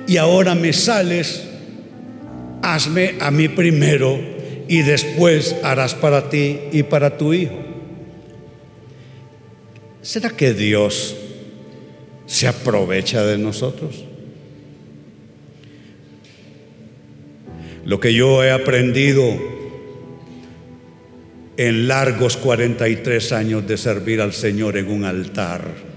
y 0.06 0.18
ahora 0.18 0.56
me 0.56 0.74
sales, 0.74 1.44
hazme 2.74 3.16
a 3.20 3.30
mí 3.32 3.48
primero 3.48 4.20
y 4.68 4.82
después 4.82 5.56
harás 5.64 5.94
para 5.94 6.30
ti 6.30 6.60
y 6.72 6.84
para 6.84 7.18
tu 7.18 7.34
hijo. 7.34 7.56
¿Será 10.02 10.30
que 10.30 10.54
Dios 10.54 11.16
se 12.26 12.48
aprovecha 12.48 13.26
de 13.26 13.38
nosotros? 13.38 14.04
Lo 17.86 18.00
que 18.00 18.14
yo 18.14 18.44
he 18.44 18.52
aprendido 18.52 19.24
en 21.58 21.88
largos 21.88 22.36
43 22.38 23.32
años 23.32 23.68
de 23.68 23.78
servir 23.78 24.22
al 24.22 24.34
Señor 24.34 24.78
en 24.78 24.90
un 24.90 25.06
altar 25.06 25.96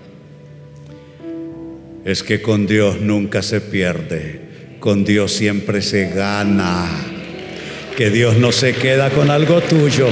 es 2.04 2.22
que 2.22 2.40
con 2.40 2.66
Dios 2.66 3.00
nunca 3.00 3.42
se 3.42 3.60
pierde, 3.60 4.47
con 4.80 5.04
Dios 5.04 5.32
siempre 5.32 5.82
se 5.82 6.08
gana, 6.10 6.88
que 7.96 8.10
Dios 8.10 8.36
no 8.36 8.52
se 8.52 8.74
queda 8.74 9.10
con 9.10 9.30
algo 9.30 9.60
tuyo. 9.60 10.08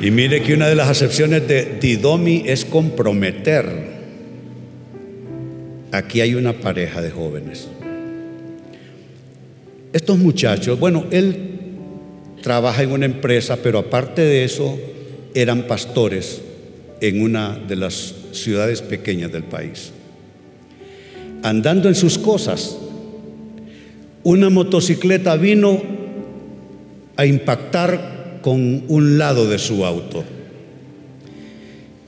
Y 0.00 0.10
mire 0.10 0.42
que 0.42 0.52
una 0.52 0.68
de 0.68 0.74
las 0.74 0.88
acepciones 0.88 1.48
de 1.48 1.78
Didomi 1.80 2.44
es 2.46 2.66
comprometer. 2.66 3.96
Aquí 5.90 6.20
hay 6.20 6.34
una 6.34 6.52
pareja 6.52 7.00
de 7.00 7.10
jóvenes. 7.10 7.68
Estos 9.94 10.18
muchachos, 10.18 10.78
bueno, 10.78 11.06
él 11.10 11.54
trabaja 12.42 12.82
en 12.82 12.92
una 12.92 13.06
empresa, 13.06 13.56
pero 13.62 13.78
aparte 13.78 14.20
de 14.20 14.44
eso, 14.44 14.78
eran 15.34 15.62
pastores 15.62 16.42
en 17.00 17.22
una 17.22 17.58
de 17.58 17.76
las 17.76 18.14
ciudades 18.36 18.82
pequeñas 18.82 19.32
del 19.32 19.44
país. 19.44 19.92
Andando 21.42 21.88
en 21.88 21.94
sus 21.94 22.18
cosas, 22.18 22.76
una 24.22 24.50
motocicleta 24.50 25.36
vino 25.36 25.80
a 27.16 27.26
impactar 27.26 28.40
con 28.42 28.84
un 28.88 29.18
lado 29.18 29.48
de 29.48 29.58
su 29.58 29.84
auto. 29.84 30.24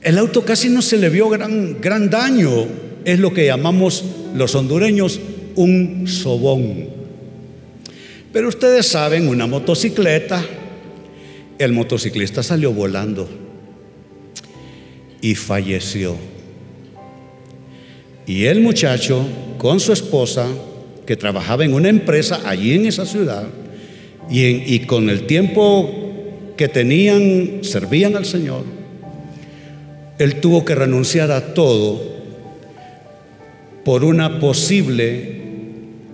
El 0.01 0.17
auto 0.17 0.45
casi 0.45 0.69
no 0.69 0.81
se 0.81 0.97
le 0.97 1.09
vio 1.09 1.29
gran, 1.29 1.81
gran 1.81 2.09
daño, 2.09 2.65
es 3.05 3.19
lo 3.19 3.33
que 3.33 3.45
llamamos 3.45 4.05
los 4.35 4.55
hondureños 4.55 5.19
un 5.55 6.07
sobón. 6.07 6.87
Pero 8.31 8.47
ustedes 8.47 8.87
saben, 8.87 9.27
una 9.27 9.47
motocicleta, 9.47 10.45
el 11.57 11.73
motociclista 11.73 12.43
salió 12.43 12.71
volando 12.71 13.27
y 15.21 15.35
falleció. 15.35 16.15
Y 18.29 18.45
el 18.45 18.61
muchacho 18.61 19.25
con 19.57 19.79
su 19.79 19.91
esposa, 19.91 20.45
que 21.07 21.15
trabajaba 21.15 21.65
en 21.65 21.73
una 21.73 21.89
empresa 21.89 22.41
allí 22.45 22.73
en 22.73 22.85
esa 22.85 23.07
ciudad, 23.07 23.47
y, 24.29 24.77
con 24.81 25.09
el 25.09 25.25
tiempo 25.25 26.53
que 26.55 26.67
tenían, 26.67 27.63
servían 27.63 28.15
al 28.15 28.25
Señor, 28.25 28.65
él 30.19 30.35
tuvo 30.41 30.63
que 30.63 30.75
renunciar 30.75 31.31
a 31.31 31.55
todo 31.55 31.99
por 33.83 34.03
una 34.03 34.39
posible 34.39 35.41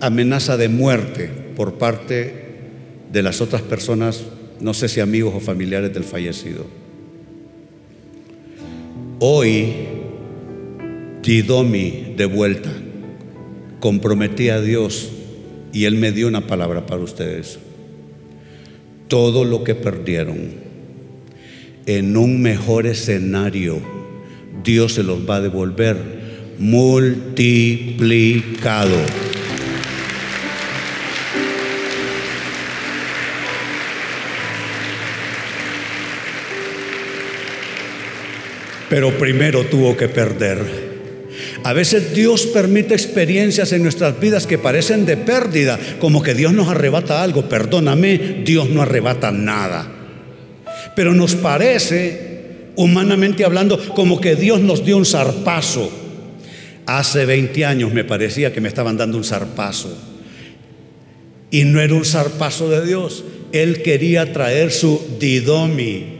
amenaza 0.00 0.56
de 0.56 0.70
muerte 0.70 1.30
por 1.54 1.74
parte 1.74 2.32
de 3.12 3.22
las 3.22 3.42
otras 3.42 3.60
personas, 3.60 4.22
no 4.58 4.72
sé 4.72 4.88
si 4.88 5.00
amigos 5.00 5.34
o 5.36 5.40
familiares 5.40 5.92
del 5.92 6.04
fallecido. 6.04 6.64
Hoy, 9.18 9.95
Tidomi 11.26 12.14
de 12.16 12.24
vuelta, 12.26 12.70
comprometí 13.80 14.48
a 14.48 14.60
Dios 14.60 15.10
y 15.72 15.86
Él 15.86 15.96
me 15.96 16.12
dio 16.12 16.28
una 16.28 16.46
palabra 16.46 16.86
para 16.86 17.02
ustedes. 17.02 17.58
Todo 19.08 19.44
lo 19.44 19.64
que 19.64 19.74
perdieron 19.74 20.52
en 21.86 22.16
un 22.16 22.40
mejor 22.40 22.86
escenario, 22.86 23.80
Dios 24.62 24.92
se 24.92 25.02
los 25.02 25.28
va 25.28 25.38
a 25.38 25.40
devolver 25.40 25.96
multiplicado. 26.60 28.94
Pero 38.88 39.18
primero 39.18 39.64
tuvo 39.64 39.96
que 39.96 40.06
perder. 40.06 40.95
A 41.66 41.72
veces 41.72 42.14
Dios 42.14 42.46
permite 42.46 42.94
experiencias 42.94 43.72
en 43.72 43.82
nuestras 43.82 44.20
vidas 44.20 44.46
que 44.46 44.56
parecen 44.56 45.04
de 45.04 45.16
pérdida, 45.16 45.76
como 45.98 46.22
que 46.22 46.32
Dios 46.32 46.52
nos 46.52 46.68
arrebata 46.68 47.24
algo. 47.24 47.48
Perdóname, 47.48 48.42
Dios 48.44 48.70
no 48.70 48.82
arrebata 48.82 49.32
nada. 49.32 49.84
Pero 50.94 51.12
nos 51.12 51.34
parece, 51.34 52.68
humanamente 52.76 53.44
hablando, 53.44 53.84
como 53.96 54.20
que 54.20 54.36
Dios 54.36 54.60
nos 54.60 54.84
dio 54.84 54.96
un 54.96 55.04
zarpazo. 55.04 55.90
Hace 56.86 57.26
20 57.26 57.64
años 57.64 57.92
me 57.92 58.04
parecía 58.04 58.52
que 58.52 58.60
me 58.60 58.68
estaban 58.68 58.96
dando 58.96 59.18
un 59.18 59.24
zarpazo. 59.24 59.92
Y 61.50 61.64
no 61.64 61.80
era 61.80 61.94
un 61.94 62.04
zarpazo 62.04 62.70
de 62.70 62.86
Dios. 62.86 63.24
Él 63.50 63.82
quería 63.82 64.32
traer 64.32 64.70
su 64.70 65.04
didomi 65.18 66.15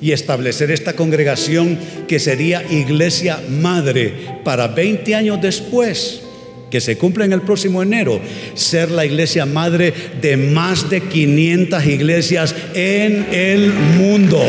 y 0.00 0.12
establecer 0.12 0.70
esta 0.70 0.94
congregación 0.94 1.78
que 2.08 2.18
sería 2.18 2.62
iglesia 2.70 3.40
madre 3.48 4.14
para 4.44 4.68
20 4.68 5.14
años 5.14 5.40
después 5.40 6.22
que 6.70 6.80
se 6.80 6.96
cumple 6.96 7.24
en 7.24 7.32
el 7.32 7.42
próximo 7.42 7.82
enero, 7.82 8.20
ser 8.54 8.90
la 8.90 9.04
iglesia 9.04 9.44
madre 9.44 9.92
de 10.22 10.36
más 10.36 10.88
de 10.88 11.00
500 11.00 11.84
iglesias 11.86 12.54
en 12.74 13.26
el 13.32 13.72
mundo. 13.72 14.40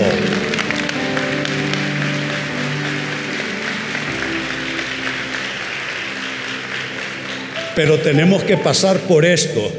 Pero 7.75 7.97
tenemos 7.99 8.43
que 8.43 8.57
pasar 8.57 8.99
por 8.99 9.25
esto. 9.25 9.71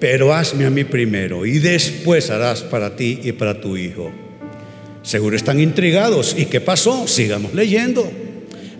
Pero 0.00 0.34
hazme 0.34 0.66
a 0.66 0.70
mí 0.70 0.84
primero 0.84 1.46
y 1.46 1.58
después 1.58 2.28
harás 2.30 2.62
para 2.62 2.96
ti 2.96 3.20
y 3.22 3.32
para 3.32 3.60
tu 3.60 3.76
hijo. 3.76 4.25
Seguro 5.06 5.36
están 5.36 5.60
intrigados. 5.60 6.34
¿Y 6.36 6.46
qué 6.46 6.60
pasó? 6.60 7.06
Sigamos 7.06 7.54
leyendo. 7.54 8.10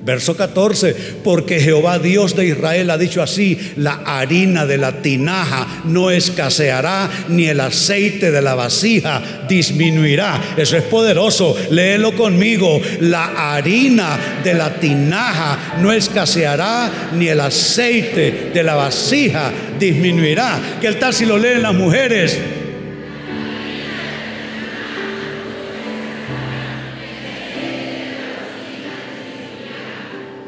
Verso 0.04 0.36
14, 0.36 0.94
porque 1.24 1.60
Jehová 1.60 1.98
Dios 1.98 2.36
de 2.36 2.46
Israel 2.46 2.90
ha 2.90 2.98
dicho 2.98 3.22
así, 3.22 3.58
la 3.76 4.02
harina 4.04 4.64
de 4.64 4.78
la 4.78 5.02
tinaja 5.02 5.82
no 5.84 6.10
escaseará, 6.10 7.10
ni 7.28 7.46
el 7.46 7.58
aceite 7.58 8.30
de 8.30 8.40
la 8.40 8.54
vasija 8.54 9.46
disminuirá. 9.48 10.54
Eso 10.56 10.76
es 10.76 10.84
poderoso, 10.84 11.56
léelo 11.70 12.14
conmigo, 12.14 12.80
la 13.00 13.54
harina 13.54 14.16
de 14.44 14.54
la 14.54 14.78
tinaja 14.78 15.78
no 15.80 15.92
escaseará, 15.92 17.10
ni 17.14 17.26
el 17.26 17.40
aceite 17.40 18.50
de 18.54 18.62
la 18.62 18.76
vasija 18.76 19.52
disminuirá. 19.76 20.78
¿Qué 20.80 20.92
tal 20.92 21.14
si 21.14 21.26
lo 21.26 21.36
leen 21.36 21.62
las 21.62 21.74
mujeres? 21.74 22.38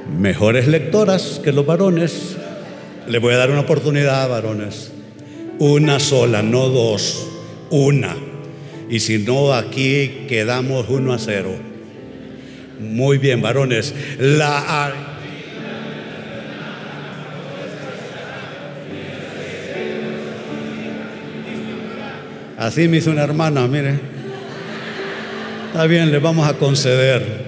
Mejores 0.09 0.67
lectoras 0.67 1.41
que 1.43 1.53
los 1.53 1.67
varones. 1.67 2.37
Le 3.07 3.19
voy 3.19 3.35
a 3.35 3.39
dar 3.39 3.51
una 3.51 3.61
oportunidad, 3.61 4.29
varones. 4.29 4.93
Una 5.59 5.99
sola, 5.99 6.43
no 6.43 6.69
dos, 6.69 7.27
una. 7.71 8.17
Y 8.91 9.01
si 9.01 9.19
no, 9.19 9.53
aquí 9.53 10.27
quedamos 10.29 10.87
uno 10.89 11.13
a 11.13 11.19
cero. 11.19 11.55
Muy 12.81 13.19
bien, 13.19 13.43
varones. 13.43 13.95
La 14.19 14.95
Así 22.59 22.89
me 22.89 22.97
hizo 22.97 23.13
una 23.13 23.23
hermana, 23.23 23.69
mire. 23.69 24.01
Está 25.69 25.87
bien, 25.87 26.11
le 26.11 26.19
vamos 26.19 26.49
a 26.49 26.55
conceder. 26.55 27.48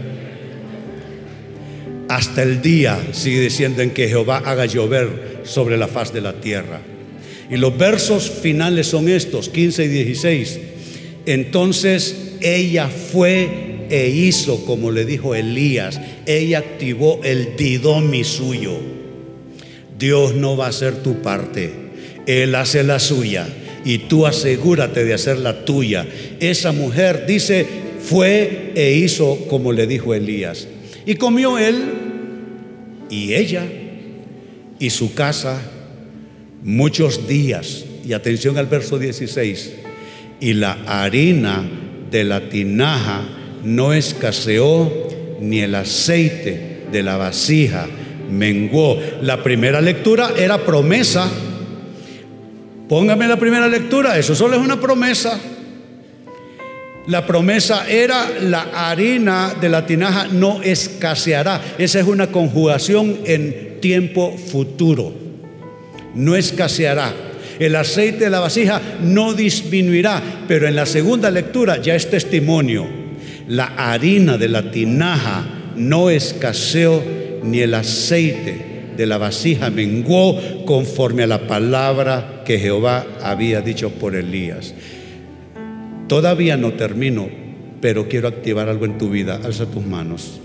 Hasta 2.10 2.42
el 2.42 2.60
día, 2.60 3.00
sigue 3.12 3.40
diciendo, 3.40 3.82
en 3.82 3.90
que 3.90 4.08
Jehová 4.08 4.42
haga 4.44 4.66
llover 4.66 5.42
sobre 5.44 5.76
la 5.76 5.86
faz 5.86 6.12
de 6.12 6.20
la 6.20 6.32
tierra. 6.40 6.80
Y 7.48 7.56
los 7.56 7.78
versos 7.78 8.28
finales 8.28 8.88
son 8.88 9.08
estos, 9.08 9.48
15 9.48 9.84
y 9.84 9.88
16. 9.88 10.60
Entonces 11.26 12.32
ella 12.40 12.88
fue 12.88 13.86
e 13.90 14.08
hizo 14.08 14.64
como 14.64 14.90
le 14.90 15.04
dijo 15.04 15.36
Elías. 15.36 16.00
Ella 16.26 16.58
activó 16.58 17.20
el 17.22 17.54
didomi 17.56 18.24
suyo. 18.24 18.76
Dios 19.96 20.34
no 20.34 20.56
va 20.56 20.66
a 20.66 20.70
hacer 20.70 21.04
tu 21.04 21.22
parte, 21.22 21.70
Él 22.26 22.56
hace 22.56 22.82
la 22.82 22.98
suya 22.98 23.46
y 23.84 23.98
tú 23.98 24.26
asegúrate 24.26 25.04
de 25.04 25.14
hacer 25.14 25.38
la 25.38 25.64
tuya. 25.64 26.08
Esa 26.40 26.72
mujer 26.72 27.24
dice, 27.28 27.64
fue 28.02 28.72
e 28.74 28.94
hizo 28.94 29.46
como 29.46 29.72
le 29.72 29.86
dijo 29.86 30.12
Elías. 30.12 30.66
Y 31.06 31.14
comió 31.14 31.56
él 31.56 31.99
y 33.10 33.34
ella 33.34 33.64
y 34.78 34.90
su 34.90 35.14
casa 35.14 35.60
muchos 36.62 37.28
días. 37.28 37.84
Y 38.04 38.12
atención 38.12 38.56
al 38.56 38.66
verso 38.66 38.98
16. 38.98 39.74
Y 40.40 40.54
la 40.54 40.72
harina 40.86 41.62
de 42.10 42.24
la 42.24 42.48
tinaja 42.48 43.22
no 43.62 43.92
escaseó, 43.92 44.90
ni 45.40 45.60
el 45.60 45.74
aceite 45.74 46.84
de 46.90 47.02
la 47.02 47.16
vasija 47.16 47.86
menguó. 48.30 48.98
La 49.22 49.42
primera 49.42 49.80
lectura 49.80 50.32
era 50.38 50.64
promesa 50.64 51.30
Póngame 52.90 53.28
la 53.28 53.36
primera 53.36 53.68
lectura, 53.68 54.18
eso 54.18 54.34
solo 54.34 54.56
es 54.56 54.60
una 54.60 54.80
promesa. 54.80 55.38
La 57.10 57.26
promesa 57.26 57.90
era 57.90 58.30
la 58.40 58.68
harina 58.72 59.56
de 59.60 59.68
la 59.68 59.84
tinaja 59.84 60.28
no 60.28 60.62
escaseará. 60.62 61.60
Esa 61.76 61.98
es 61.98 62.06
una 62.06 62.28
conjugación 62.28 63.18
en 63.24 63.80
tiempo 63.80 64.38
futuro. 64.38 65.12
No 66.14 66.36
escaseará. 66.36 67.12
El 67.58 67.74
aceite 67.74 68.26
de 68.26 68.30
la 68.30 68.38
vasija 68.38 68.80
no 69.02 69.34
disminuirá, 69.34 70.22
pero 70.46 70.68
en 70.68 70.76
la 70.76 70.86
segunda 70.86 71.32
lectura 71.32 71.82
ya 71.82 71.96
es 71.96 72.08
testimonio. 72.08 72.86
La 73.48 73.64
harina 73.76 74.38
de 74.38 74.48
la 74.48 74.70
tinaja 74.70 75.44
no 75.74 76.10
escaseó 76.10 77.02
ni 77.42 77.58
el 77.58 77.74
aceite 77.74 78.92
de 78.96 79.06
la 79.06 79.18
vasija 79.18 79.68
menguó 79.68 80.38
conforme 80.64 81.24
a 81.24 81.26
la 81.26 81.48
palabra 81.48 82.42
que 82.46 82.60
Jehová 82.60 83.04
había 83.20 83.62
dicho 83.62 83.90
por 83.90 84.14
Elías. 84.14 84.74
Todavía 86.10 86.56
no 86.56 86.72
termino, 86.72 87.28
pero 87.80 88.08
quiero 88.08 88.26
activar 88.26 88.68
algo 88.68 88.84
en 88.84 88.98
tu 88.98 89.10
vida. 89.10 89.40
Alza 89.44 89.66
tus 89.66 89.86
manos. 89.86 90.40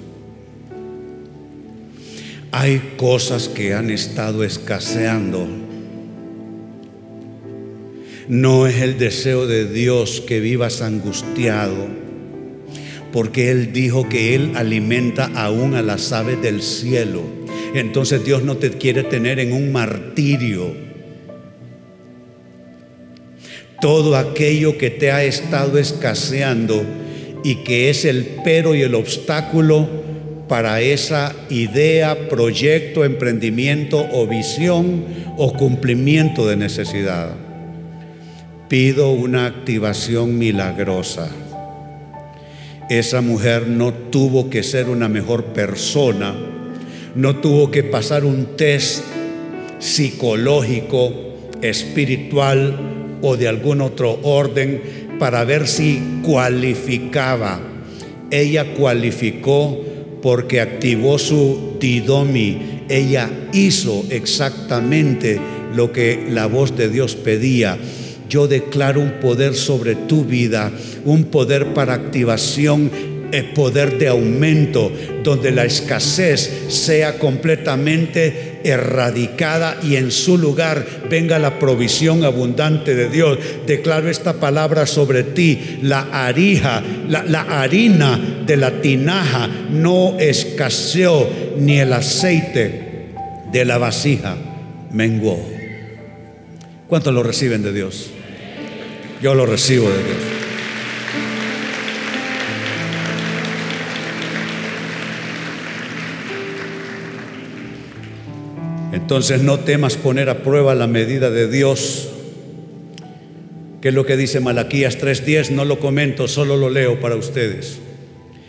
Hay 2.51 2.93
cosas 2.97 3.49
que 3.49 3.73
han 3.73 3.89
estado 3.89 4.43
escaseando. 4.43 5.47
No 8.27 8.67
es 8.67 8.75
el 8.83 8.99
deseo 8.99 9.47
de 9.47 9.67
Dios 9.67 10.21
que 10.21 10.39
vivas 10.39 10.83
angustiado, 10.83 11.87
porque 13.11 13.49
Él 13.49 13.73
dijo 13.73 14.07
que 14.07 14.35
Él 14.35 14.51
alimenta 14.53 15.31
aún 15.33 15.73
a 15.73 15.81
las 15.81 16.11
aves 16.11 16.39
del 16.43 16.61
cielo 16.61 17.23
entonces 17.75 18.23
Dios 18.23 18.41
no 18.41 18.55
te 18.55 18.69
quiere 18.71 19.03
tener 19.03 19.37
en 19.39 19.51
un 19.51 19.73
martirio. 19.73 20.84
Todo 23.81 24.15
aquello 24.15 24.77
que 24.77 24.89
te 24.89 25.11
ha 25.11 25.23
estado 25.23 25.77
escaseando 25.77 26.83
y 27.43 27.63
que 27.63 27.89
es 27.89 28.05
el 28.05 28.37
pero 28.43 28.73
y 28.75 28.81
el 28.81 28.95
obstáculo 28.95 29.87
para 30.47 30.81
esa 30.81 31.35
idea, 31.49 32.29
proyecto, 32.29 33.03
emprendimiento 33.03 34.07
o 34.11 34.27
visión 34.27 35.03
o 35.37 35.53
cumplimiento 35.53 36.47
de 36.47 36.55
necesidad. 36.55 37.29
Pido 38.69 39.11
una 39.11 39.45
activación 39.45 40.37
milagrosa. 40.37 41.29
Esa 42.89 43.21
mujer 43.21 43.67
no 43.67 43.93
tuvo 43.93 44.49
que 44.49 44.63
ser 44.63 44.89
una 44.89 45.09
mejor 45.09 45.45
persona 45.45 46.35
no 47.15 47.37
tuvo 47.37 47.71
que 47.71 47.81
pasar 47.83 48.25
un 48.25 48.57
test 48.57 49.05
psicológico, 49.79 51.11
espiritual 51.61 53.04
o 53.21 53.37
de 53.37 53.47
algún 53.47 53.81
otro 53.81 54.19
orden 54.23 54.81
para 55.19 55.43
ver 55.43 55.67
si 55.67 56.01
cualificaba. 56.23 57.59
Ella 58.31 58.73
cualificó 58.73 59.79
porque 60.21 60.61
activó 60.61 61.19
su 61.19 61.77
didomi. 61.79 62.83
Ella 62.89 63.29
hizo 63.53 64.05
exactamente 64.09 65.39
lo 65.75 65.91
que 65.91 66.27
la 66.29 66.47
voz 66.47 66.75
de 66.75 66.89
Dios 66.89 67.15
pedía. 67.15 67.77
Yo 68.29 68.47
declaro 68.47 69.01
un 69.01 69.19
poder 69.21 69.53
sobre 69.53 69.95
tu 69.95 70.25
vida, 70.25 70.71
un 71.05 71.25
poder 71.25 71.73
para 71.73 71.93
activación 71.93 72.89
poder 73.53 73.97
de 73.97 74.07
aumento, 74.07 74.91
donde 75.23 75.51
la 75.51 75.65
escasez 75.65 76.65
sea 76.69 77.17
completamente 77.19 78.59
erradicada 78.65 79.77
y 79.83 79.95
en 79.95 80.11
su 80.11 80.37
lugar 80.37 80.85
venga 81.09 81.37
la 81.37 81.59
provisión 81.59 82.23
abundante 82.23 82.95
de 82.95 83.09
Dios. 83.09 83.37
Declaro 83.67 84.09
esta 84.09 84.33
palabra 84.33 84.85
sobre 84.85 85.23
ti. 85.23 85.79
La 85.81 86.01
harina, 86.11 86.83
la, 87.07 87.41
harina 87.41 88.19
de 88.45 88.57
la 88.57 88.81
tinaja 88.81 89.47
no 89.69 90.17
escaseó, 90.19 91.29
ni 91.57 91.79
el 91.79 91.93
aceite 91.93 93.09
de 93.51 93.65
la 93.65 93.77
vasija 93.77 94.35
menguó. 94.91 95.39
¿Cuántos 96.87 97.13
lo 97.13 97.23
reciben 97.23 97.63
de 97.63 97.73
Dios? 97.73 98.09
Yo 99.21 99.33
lo 99.33 99.45
recibo 99.45 99.89
de 99.89 100.03
Dios. 100.03 100.34
Entonces 108.95 109.41
no 109.41 109.59
temas 109.59 109.97
poner 109.97 110.29
a 110.29 110.41
prueba 110.41 110.73
la 110.73 110.87
medida 110.87 111.29
de 111.29 111.49
Dios. 111.49 112.07
Que 113.81 113.89
es 113.89 113.93
lo 113.93 114.05
que 114.05 114.15
dice 114.15 114.39
Malaquías 114.39 114.97
3:10, 114.97 115.51
no 115.51 115.65
lo 115.65 115.79
comento, 115.79 116.29
solo 116.29 116.55
lo 116.55 116.69
leo 116.69 117.01
para 117.01 117.17
ustedes. 117.17 117.79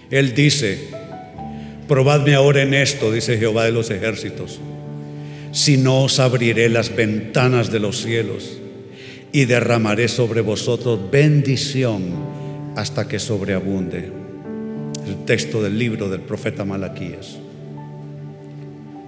Él 0.08 0.34
dice, 0.34 0.78
probadme 1.88 2.34
ahora 2.34 2.62
en 2.62 2.74
esto, 2.74 3.10
dice 3.10 3.38
Jehová 3.38 3.64
de 3.64 3.72
los 3.72 3.90
ejércitos, 3.90 4.60
si 5.50 5.78
no 5.78 6.04
os 6.04 6.20
abriré 6.20 6.68
las 6.68 6.94
ventanas 6.94 7.72
de 7.72 7.80
los 7.80 8.00
cielos 8.00 8.58
y 9.32 9.46
derramaré 9.46 10.06
sobre 10.06 10.42
vosotros 10.42 11.10
bendición 11.10 12.14
hasta 12.76 13.08
que 13.08 13.18
sobreabunde. 13.18 14.12
El 15.08 15.24
texto 15.24 15.60
del 15.60 15.76
libro 15.76 16.08
del 16.08 16.20
profeta 16.20 16.64
Malaquías. 16.64 17.38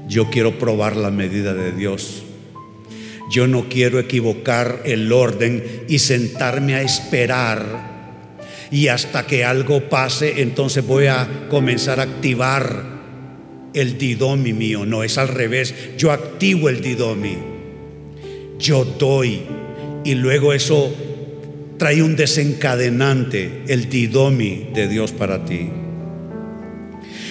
Yo 0.08 0.30
quiero 0.30 0.58
probar 0.58 0.96
la 0.96 1.10
medida 1.10 1.52
de 1.54 1.72
Dios. 1.72 2.22
Yo 3.30 3.46
no 3.46 3.68
quiero 3.68 3.98
equivocar 3.98 4.82
el 4.84 5.12
orden 5.12 5.84
y 5.86 5.98
sentarme 5.98 6.74
a 6.74 6.82
esperar. 6.82 7.98
Y 8.70 8.88
hasta 8.88 9.26
que 9.26 9.44
algo 9.44 9.88
pase, 9.88 10.40
entonces 10.40 10.86
voy 10.86 11.06
a 11.06 11.46
comenzar 11.50 12.00
a 12.00 12.04
activar 12.04 12.98
el 13.74 13.98
didomi 13.98 14.54
mío. 14.54 14.86
No, 14.86 15.02
es 15.02 15.18
al 15.18 15.28
revés. 15.28 15.74
Yo 15.98 16.10
activo 16.10 16.70
el 16.70 16.80
didomi. 16.80 17.36
Yo 18.58 18.84
doy. 18.84 19.42
Y 20.04 20.14
luego 20.14 20.54
eso 20.54 20.94
trae 21.76 22.02
un 22.02 22.16
desencadenante, 22.16 23.62
el 23.68 23.88
didomi 23.90 24.68
de 24.74 24.88
Dios 24.88 25.12
para 25.12 25.44
ti. 25.44 25.68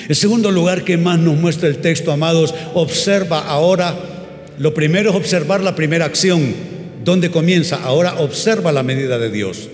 El 0.07 0.15
segundo 0.15 0.51
lugar 0.51 0.83
que 0.83 0.97
más 0.97 1.19
nos 1.19 1.35
muestra 1.35 1.67
el 1.67 1.77
texto, 1.77 2.11
amados, 2.11 2.53
observa 2.73 3.39
ahora, 3.39 3.95
lo 4.57 4.73
primero 4.73 5.09
es 5.09 5.15
observar 5.15 5.61
la 5.61 5.75
primera 5.75 6.05
acción, 6.05 6.53
¿dónde 7.03 7.29
comienza? 7.29 7.83
Ahora 7.83 8.19
observa 8.19 8.71
la 8.71 8.83
medida 8.83 9.19
de 9.19 9.29
Dios. 9.29 9.69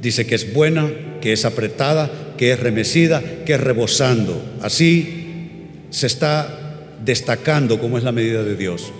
Dice 0.00 0.26
que 0.26 0.34
es 0.34 0.54
buena, 0.54 0.90
que 1.20 1.34
es 1.34 1.44
apretada, 1.44 2.10
que 2.38 2.52
es 2.52 2.60
remecida, 2.60 3.22
que 3.44 3.52
es 3.52 3.60
rebosando. 3.60 4.42
Así 4.62 5.68
se 5.90 6.06
está 6.06 6.86
destacando 7.04 7.78
cómo 7.78 7.98
es 7.98 8.04
la 8.04 8.12
medida 8.12 8.42
de 8.42 8.56
Dios. 8.56 8.92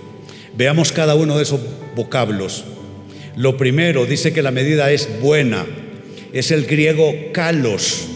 Veamos 0.55 0.91
cada 0.91 1.15
uno 1.15 1.37
de 1.37 1.43
esos 1.43 1.59
vocablos. 1.95 2.65
Lo 3.35 3.57
primero 3.57 4.05
dice 4.05 4.33
que 4.33 4.43
la 4.43 4.51
medida 4.51 4.91
es 4.91 5.09
buena. 5.21 5.65
Es 6.33 6.51
el 6.51 6.65
griego 6.65 7.13
kalos 7.33 8.07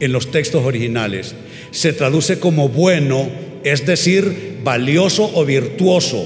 en 0.00 0.12
los 0.12 0.30
textos 0.30 0.64
originales. 0.64 1.34
Se 1.70 1.92
traduce 1.92 2.38
como 2.38 2.68
bueno, 2.68 3.28
es 3.64 3.86
decir, 3.86 4.58
valioso 4.62 5.30
o 5.34 5.44
virtuoso, 5.44 6.24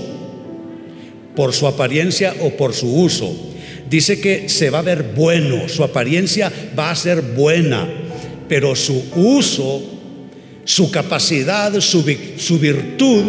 por 1.37 1.53
su 1.53 1.67
apariencia 1.67 2.35
o 2.41 2.51
por 2.51 2.75
su 2.75 2.95
uso. 2.95 3.35
Dice 3.89 4.21
que 4.21 4.49
se 4.49 4.71
va 4.71 4.79
a 4.79 4.83
ver 4.83 5.13
bueno, 5.15 5.69
su 5.69 5.85
apariencia 5.85 6.53
va 6.79 6.91
a 6.91 6.97
ser 6.97 7.21
buena, 7.21 7.89
pero 8.49 8.75
su 8.75 9.05
uso, 9.15 9.83
su 10.65 10.91
capacidad, 10.91 11.73
su, 11.81 12.05
su 12.37 12.59
virtud 12.59 13.23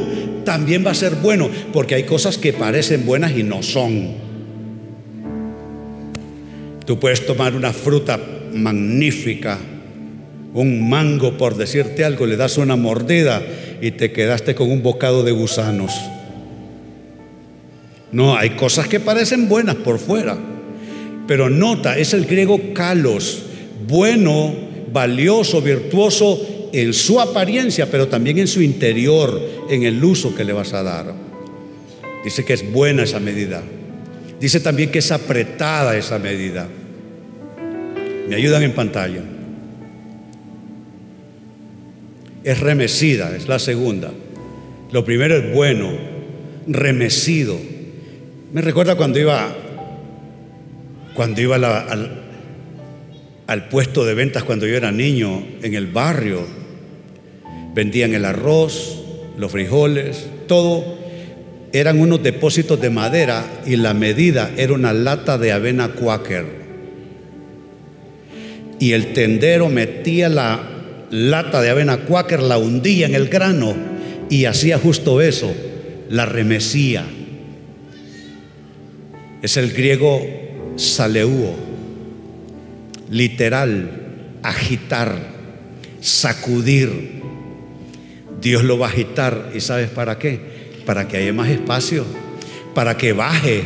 también 0.45 0.86
va 0.86 0.91
a 0.91 0.95
ser 0.95 1.15
bueno, 1.15 1.49
porque 1.73 1.95
hay 1.95 2.04
cosas 2.04 2.38
que 2.38 2.54
parecen 2.54 3.06
buenas 3.06 3.36
y 3.36 3.43
no 3.43 3.62
son. 3.63 4.25
Tú 6.86 6.99
puedes 6.99 7.25
tomar 7.25 7.56
una 7.56 7.73
fruta 7.73 8.19
magnífica, 8.54 9.60
un 10.55 10.89
mango 10.89 11.37
por 11.37 11.57
decirte 11.57 12.05
algo, 12.05 12.25
le 12.25 12.37
das 12.37 12.57
una 12.57 12.77
mordida 12.77 13.43
y 13.81 13.91
te 13.91 14.11
quedaste 14.11 14.55
con 14.55 14.71
un 14.71 14.81
bocado 14.81 15.23
de 15.23 15.31
gusanos. 15.31 15.91
No, 18.13 18.37
hay 18.37 18.51
cosas 18.51 18.87
que 18.87 19.01
parecen 19.01 19.49
buenas 19.49 19.75
por 19.75 19.99
fuera, 19.99 20.37
pero 21.27 21.49
nota, 21.49 21.97
es 21.97 22.13
el 22.13 22.25
griego 22.25 22.73
kalos, 22.73 23.43
bueno, 23.85 24.55
valioso, 24.93 25.61
virtuoso 25.61 26.69
en 26.71 26.93
su 26.93 27.19
apariencia, 27.19 27.91
pero 27.91 28.07
también 28.07 28.37
en 28.37 28.47
su 28.47 28.61
interior, 28.61 29.41
en 29.69 29.83
el 29.83 30.01
uso 30.01 30.33
que 30.33 30.45
le 30.45 30.53
vas 30.53 30.73
a 30.73 30.83
dar. 30.83 31.13
Dice 32.23 32.45
que 32.45 32.53
es 32.53 32.71
buena 32.71 33.03
esa 33.03 33.19
medida. 33.19 33.61
Dice 34.39 34.61
también 34.61 34.89
que 34.89 34.99
es 34.99 35.11
apretada 35.11 35.97
esa 35.97 36.17
medida. 36.17 36.67
Me 38.29 38.35
ayudan 38.35 38.63
en 38.63 38.71
pantalla. 38.71 39.35
Es 42.45 42.60
remecida, 42.60 43.36
es 43.36 43.47
la 43.47 43.58
segunda. 43.58 44.12
Lo 44.91 45.03
primero 45.03 45.36
es 45.36 45.51
bueno, 45.51 45.91
remecido. 46.67 47.58
Me 48.53 48.62
recuerda 48.62 48.95
cuando 48.95 49.19
iba 49.19 49.51
cuando 51.15 51.41
iba 51.41 51.55
al, 51.55 52.21
al 53.47 53.67
puesto 53.69 54.05
de 54.05 54.13
ventas 54.13 54.43
cuando 54.43 54.67
yo 54.67 54.75
era 54.75 54.91
niño 54.91 55.43
en 55.63 55.73
el 55.73 55.88
barrio. 55.88 56.45
Vendían 57.73 58.13
el 58.13 58.25
arroz, 58.25 59.03
los 59.39 59.51
frijoles, 59.51 60.27
todo 60.47 60.99
eran 61.73 61.99
unos 61.99 62.21
depósitos 62.21 62.79
de 62.79 62.91
madera 62.91 63.43
y 63.65 63.75
la 63.75 63.95
medida 63.95 64.51
era 64.55 64.73
una 64.73 64.93
lata 64.93 65.39
de 65.39 65.51
avena 65.51 65.89
quaker. 65.89 66.45
Y 68.79 68.91
el 68.91 69.13
tendero 69.13 69.67
metía 69.69 70.29
la 70.29 70.74
lata 71.11 71.61
de 71.61 71.69
avena 71.69 71.97
quaker, 71.97 72.41
la 72.41 72.57
hundía 72.57 73.05
en 73.05 73.15
el 73.15 73.27
grano 73.27 73.75
y 74.29 74.45
hacía 74.45 74.77
justo 74.77 75.21
eso, 75.21 75.53
la 76.09 76.25
remecía. 76.25 77.05
Es 79.41 79.57
el 79.57 79.71
griego 79.73 80.25
saleuo, 80.75 81.55
literal, 83.09 83.89
agitar, 84.43 85.15
sacudir. 86.01 87.21
Dios 88.41 88.63
lo 88.63 88.77
va 88.77 88.87
a 88.87 88.89
agitar 88.89 89.51
y 89.55 89.59
¿sabes 89.59 89.89
para 89.89 90.19
qué? 90.19 90.55
para 90.85 91.07
que 91.07 91.17
haya 91.17 91.33
más 91.33 91.49
espacio, 91.49 92.05
para 92.73 92.95
que 92.95 93.13
baje 93.13 93.63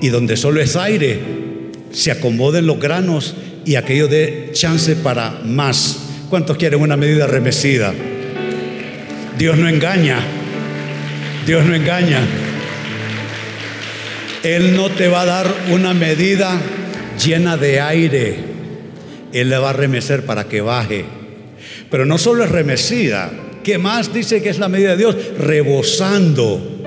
y 0.00 0.08
donde 0.08 0.36
solo 0.36 0.60
es 0.60 0.76
aire 0.76 1.18
se 1.92 2.12
acomoden 2.12 2.66
los 2.66 2.78
granos 2.78 3.34
y 3.64 3.74
aquello 3.74 4.08
dé 4.08 4.50
chance 4.52 4.94
para 4.96 5.40
más. 5.44 6.09
¿Cuántos 6.30 6.56
quieren 6.56 6.80
una 6.80 6.96
medida 6.96 7.26
remecida? 7.26 7.92
Dios 9.36 9.58
no 9.58 9.68
engaña, 9.68 10.18
Dios 11.44 11.66
no 11.66 11.74
engaña. 11.74 12.20
Él 14.42 14.74
no 14.74 14.88
te 14.88 15.08
va 15.08 15.22
a 15.22 15.26
dar 15.26 15.54
una 15.70 15.92
medida 15.92 16.58
llena 17.22 17.58
de 17.58 17.80
aire, 17.80 18.36
Él 19.32 19.50
le 19.50 19.58
va 19.58 19.70
a 19.70 19.74
remecer 19.74 20.24
para 20.24 20.44
que 20.44 20.62
baje. 20.62 21.04
Pero 21.90 22.06
no 22.06 22.16
solo 22.16 22.44
es 22.44 22.50
remecida, 22.50 23.30
¿Qué 23.62 23.76
más 23.76 24.12
dice 24.12 24.42
que 24.42 24.48
es 24.48 24.58
la 24.58 24.68
medida 24.68 24.92
de 24.92 24.96
Dios? 24.96 25.16
Rebosando. 25.38 26.78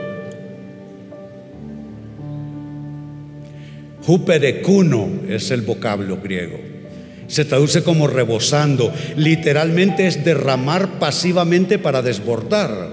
Juperecuno 4.02 5.22
es 5.30 5.52
el 5.52 5.62
vocablo 5.62 6.20
griego. 6.22 6.73
Se 7.34 7.46
traduce 7.46 7.82
como 7.82 8.06
rebosando. 8.06 8.94
Literalmente 9.18 10.06
es 10.06 10.24
derramar 10.24 11.00
pasivamente 11.00 11.80
para 11.80 12.04
desbordar. 12.04 12.90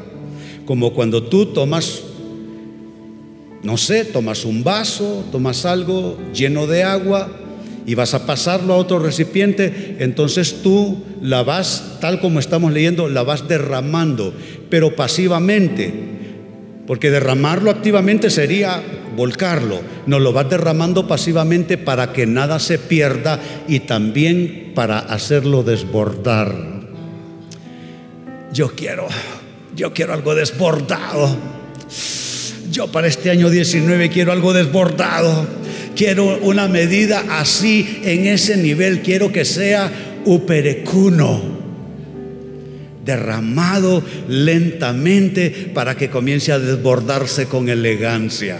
Como 0.64 0.94
cuando 0.94 1.24
tú 1.24 1.52
tomas, 1.52 2.00
no 3.62 3.76
sé, 3.76 4.06
tomas 4.06 4.46
un 4.46 4.64
vaso, 4.64 5.26
tomas 5.30 5.66
algo 5.66 6.16
lleno 6.32 6.66
de 6.66 6.84
agua 6.84 7.28
y 7.84 7.94
vas 7.94 8.14
a 8.14 8.24
pasarlo 8.24 8.72
a 8.72 8.78
otro 8.78 8.98
recipiente, 8.98 9.96
entonces 9.98 10.62
tú 10.62 10.96
la 11.20 11.42
vas, 11.42 11.98
tal 12.00 12.18
como 12.18 12.40
estamos 12.40 12.72
leyendo, 12.72 13.10
la 13.10 13.22
vas 13.22 13.46
derramando, 13.46 14.32
pero 14.70 14.96
pasivamente, 14.96 15.92
porque 16.90 17.12
derramarlo 17.12 17.70
activamente 17.70 18.30
sería 18.30 18.82
volcarlo, 19.14 19.80
no 20.06 20.18
lo 20.18 20.32
vas 20.32 20.50
derramando 20.50 21.06
pasivamente 21.06 21.78
para 21.78 22.12
que 22.12 22.26
nada 22.26 22.58
se 22.58 22.80
pierda 22.80 23.38
y 23.68 23.78
también 23.78 24.72
para 24.74 24.98
hacerlo 24.98 25.62
desbordar. 25.62 26.52
Yo 28.52 28.74
quiero, 28.74 29.06
yo 29.76 29.94
quiero 29.94 30.14
algo 30.14 30.34
desbordado. 30.34 31.36
Yo 32.72 32.88
para 32.90 33.06
este 33.06 33.30
año 33.30 33.50
19 33.50 34.10
quiero 34.10 34.32
algo 34.32 34.52
desbordado 34.52 35.46
Quiero 36.00 36.38
una 36.38 36.66
medida 36.66 37.22
así, 37.28 38.00
en 38.04 38.26
ese 38.26 38.56
nivel. 38.56 39.02
Quiero 39.02 39.30
que 39.32 39.44
sea 39.44 39.92
uperecuno, 40.24 41.59
derramado 43.04 44.02
lentamente 44.28 45.70
para 45.72 45.96
que 45.96 46.10
comience 46.10 46.52
a 46.52 46.58
desbordarse 46.58 47.46
con 47.46 47.68
elegancia. 47.68 48.58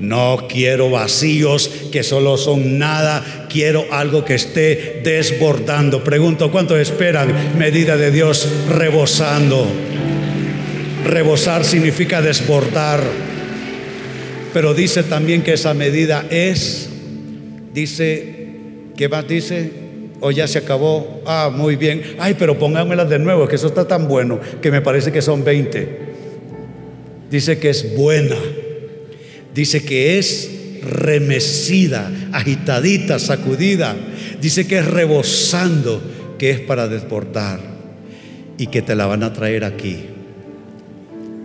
No 0.00 0.46
quiero 0.48 0.88
vacíos 0.90 1.70
que 1.92 2.02
solo 2.02 2.38
son 2.38 2.78
nada, 2.78 3.46
quiero 3.50 3.84
algo 3.92 4.24
que 4.24 4.34
esté 4.34 5.02
desbordando. 5.04 6.02
Pregunto, 6.02 6.50
¿cuánto 6.50 6.76
esperan 6.78 7.58
medida 7.58 7.98
de 7.98 8.10
Dios 8.10 8.48
rebosando? 8.70 9.66
Rebosar 11.04 11.64
significa 11.64 12.22
desbordar. 12.22 13.02
Pero 14.54 14.72
dice 14.72 15.02
también 15.02 15.42
que 15.42 15.52
esa 15.52 15.74
medida 15.74 16.24
es, 16.30 16.88
dice, 17.74 18.48
¿qué 18.96 19.08
más 19.08 19.28
dice? 19.28 19.79
O 20.20 20.30
ya 20.30 20.46
se 20.46 20.58
acabó. 20.58 21.22
Ah, 21.26 21.50
muy 21.54 21.76
bien. 21.76 22.02
Ay, 22.18 22.36
pero 22.38 22.58
pónganmelas 22.58 23.08
de 23.08 23.18
nuevo, 23.18 23.48
que 23.48 23.56
eso 23.56 23.66
está 23.66 23.86
tan 23.88 24.08
bueno 24.08 24.38
que 24.60 24.70
me 24.70 24.80
parece 24.80 25.12
que 25.12 25.22
son 25.22 25.44
20. 25.44 25.98
Dice 27.30 27.58
que 27.58 27.70
es 27.70 27.96
buena. 27.96 28.36
Dice 29.54 29.82
que 29.82 30.18
es 30.18 30.50
remecida, 30.82 32.10
agitadita, 32.32 33.18
sacudida. 33.18 33.96
Dice 34.40 34.66
que 34.66 34.78
es 34.78 34.86
rebosando, 34.86 36.02
que 36.38 36.50
es 36.50 36.60
para 36.60 36.88
desbordar 36.88 37.60
y 38.58 38.66
que 38.68 38.82
te 38.82 38.94
la 38.94 39.06
van 39.06 39.22
a 39.22 39.32
traer 39.32 39.64
aquí. 39.64 40.06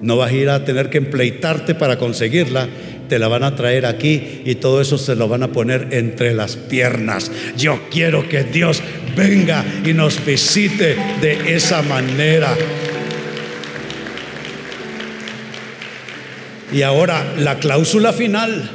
No 0.01 0.17
vas 0.17 0.31
a 0.31 0.35
ir 0.35 0.49
a 0.49 0.65
tener 0.65 0.89
que 0.89 0.97
empleitarte 0.97 1.75
para 1.75 1.97
conseguirla, 1.97 2.67
te 3.07 3.19
la 3.19 3.27
van 3.27 3.43
a 3.43 3.55
traer 3.55 3.85
aquí 3.85 4.41
y 4.45 4.55
todo 4.55 4.81
eso 4.81 4.97
se 4.97 5.15
lo 5.15 5.27
van 5.27 5.43
a 5.43 5.51
poner 5.51 5.89
entre 5.91 6.33
las 6.33 6.55
piernas. 6.55 7.31
Yo 7.57 7.81
quiero 7.89 8.27
que 8.27 8.43
Dios 8.43 8.81
venga 9.15 9.63
y 9.85 9.93
nos 9.93 10.23
visite 10.25 10.95
de 11.21 11.55
esa 11.55 11.81
manera. 11.81 12.55
Y 16.73 16.81
ahora 16.81 17.35
la 17.37 17.59
cláusula 17.59 18.11
final, 18.11 18.69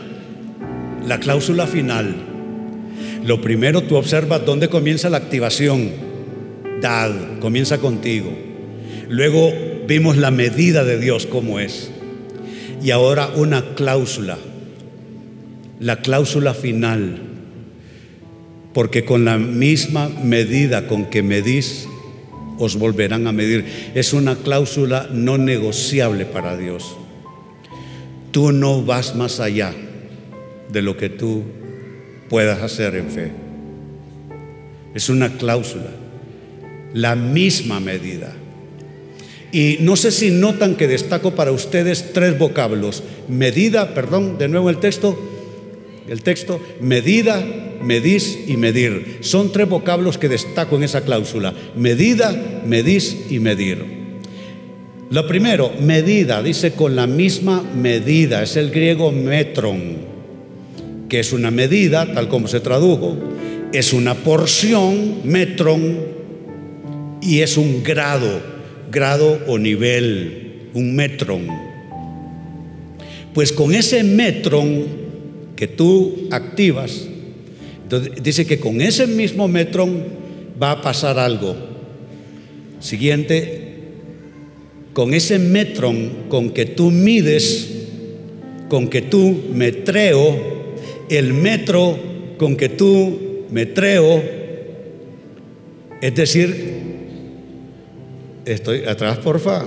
la 1.06 1.20
cláusula 1.20 1.66
final. 1.66 2.14
Lo 3.24 3.40
primero 3.42 3.82
tú 3.82 3.96
observas 3.96 4.46
dónde 4.46 4.68
comienza 4.68 5.10
la 5.10 5.18
activación. 5.18 5.90
Dad, 6.80 7.12
comienza 7.40 7.78
contigo. 7.78 8.32
Luego 9.08 9.52
vimos 9.86 10.16
la 10.16 10.30
medida 10.30 10.84
de 10.84 10.98
Dios 10.98 11.26
como 11.26 11.60
es. 11.60 11.90
Y 12.82 12.90
ahora 12.90 13.30
una 13.34 13.74
cláusula, 13.74 14.38
la 15.78 15.96
cláusula 16.02 16.54
final, 16.54 17.18
porque 18.72 19.04
con 19.04 19.24
la 19.24 19.38
misma 19.38 20.08
medida 20.08 20.86
con 20.86 21.06
que 21.06 21.22
medís 21.22 21.86
os 22.60 22.76
volverán 22.76 23.26
a 23.26 23.32
medir. 23.32 23.64
Es 23.94 24.12
una 24.12 24.36
cláusula 24.36 25.08
no 25.10 25.38
negociable 25.38 26.26
para 26.26 26.56
Dios. 26.56 26.96
Tú 28.30 28.52
no 28.52 28.84
vas 28.84 29.16
más 29.16 29.40
allá 29.40 29.74
de 30.70 30.82
lo 30.82 30.96
que 30.96 31.08
tú 31.08 31.42
puedas 32.28 32.62
hacer 32.62 32.94
en 32.94 33.10
fe. 33.10 33.32
Es 34.94 35.08
una 35.08 35.30
cláusula, 35.30 35.90
la 36.92 37.16
misma 37.16 37.80
medida. 37.80 38.32
Y 39.52 39.78
no 39.80 39.96
sé 39.96 40.12
si 40.12 40.30
notan 40.30 40.76
que 40.76 40.86
destaco 40.86 41.34
para 41.34 41.52
ustedes 41.52 42.12
tres 42.12 42.38
vocablos. 42.38 43.02
Medida, 43.28 43.94
perdón, 43.94 44.38
de 44.38 44.48
nuevo 44.48 44.70
el 44.70 44.78
texto, 44.78 45.18
el 46.08 46.22
texto, 46.22 46.60
medida, 46.80 47.44
medís 47.82 48.38
y 48.46 48.56
medir. 48.56 49.18
Son 49.20 49.52
tres 49.52 49.68
vocablos 49.68 50.18
que 50.18 50.28
destaco 50.28 50.76
en 50.76 50.84
esa 50.84 51.02
cláusula. 51.02 51.52
Medida, 51.76 52.62
medís 52.64 53.16
y 53.30 53.40
medir. 53.40 54.00
Lo 55.10 55.26
primero, 55.26 55.72
medida, 55.80 56.40
dice 56.40 56.72
con 56.72 56.94
la 56.94 57.08
misma 57.08 57.62
medida, 57.62 58.44
es 58.44 58.54
el 58.56 58.70
griego 58.70 59.10
metron, 59.10 59.96
que 61.08 61.18
es 61.18 61.32
una 61.32 61.50
medida, 61.50 62.12
tal 62.14 62.28
como 62.28 62.46
se 62.46 62.60
tradujo, 62.60 63.16
es 63.72 63.92
una 63.92 64.14
porción, 64.14 65.22
metron, 65.24 65.98
y 67.20 67.40
es 67.40 67.56
un 67.56 67.82
grado, 67.82 68.40
grado 68.90 69.40
o 69.46 69.58
nivel, 69.58 70.70
un 70.74 70.94
metron. 70.94 71.46
Pues 73.34 73.52
con 73.52 73.74
ese 73.74 74.02
metron 74.02 74.86
que 75.56 75.66
tú 75.66 76.28
activas, 76.30 77.06
dice 78.22 78.46
que 78.46 78.58
con 78.60 78.80
ese 78.80 79.06
mismo 79.06 79.48
metron 79.48 80.04
va 80.60 80.72
a 80.72 80.82
pasar 80.82 81.18
algo. 81.18 81.54
Siguiente, 82.80 83.70
con 84.92 85.14
ese 85.14 85.38
metron 85.38 86.10
con 86.28 86.50
que 86.50 86.66
tú 86.66 86.90
mides, 86.90 87.68
con 88.68 88.88
que 88.88 89.02
tú 89.02 89.36
metreo, 89.52 90.36
el 91.08 91.34
metro 91.34 91.98
con 92.38 92.56
que 92.56 92.68
tú 92.68 93.46
metreo, 93.50 94.22
es 96.00 96.14
decir, 96.14 96.79
estoy 98.52 98.84
atrás, 98.84 99.18
porfa, 99.18 99.64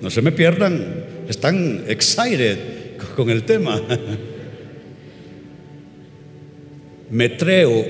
no 0.00 0.10
se 0.10 0.22
me 0.22 0.32
pierdan, 0.32 1.04
están 1.28 1.84
excited 1.88 2.96
con 3.16 3.30
el 3.30 3.44
tema. 3.44 3.80
Metreo 7.10 7.84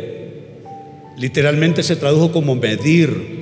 literalmente 1.19 1.83
se 1.83 1.97
tradujo 1.97 2.31
como 2.31 2.55
medir 2.55 3.39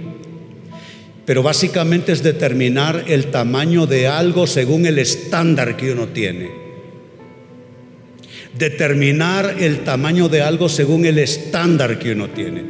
pero 1.26 1.42
básicamente 1.42 2.12
es 2.12 2.22
determinar 2.22 3.04
el 3.08 3.26
tamaño 3.26 3.86
de 3.86 4.06
algo 4.06 4.46
según 4.46 4.86
el 4.86 5.00
estándar 5.00 5.76
que 5.76 5.90
uno 5.90 6.06
tiene. 6.06 6.48
Determinar 8.56 9.56
el 9.58 9.80
tamaño 9.80 10.28
de 10.28 10.42
algo 10.42 10.68
según 10.68 11.04
el 11.04 11.18
estándar 11.18 11.98
que 11.98 12.12
uno 12.12 12.28
tiene. 12.28 12.62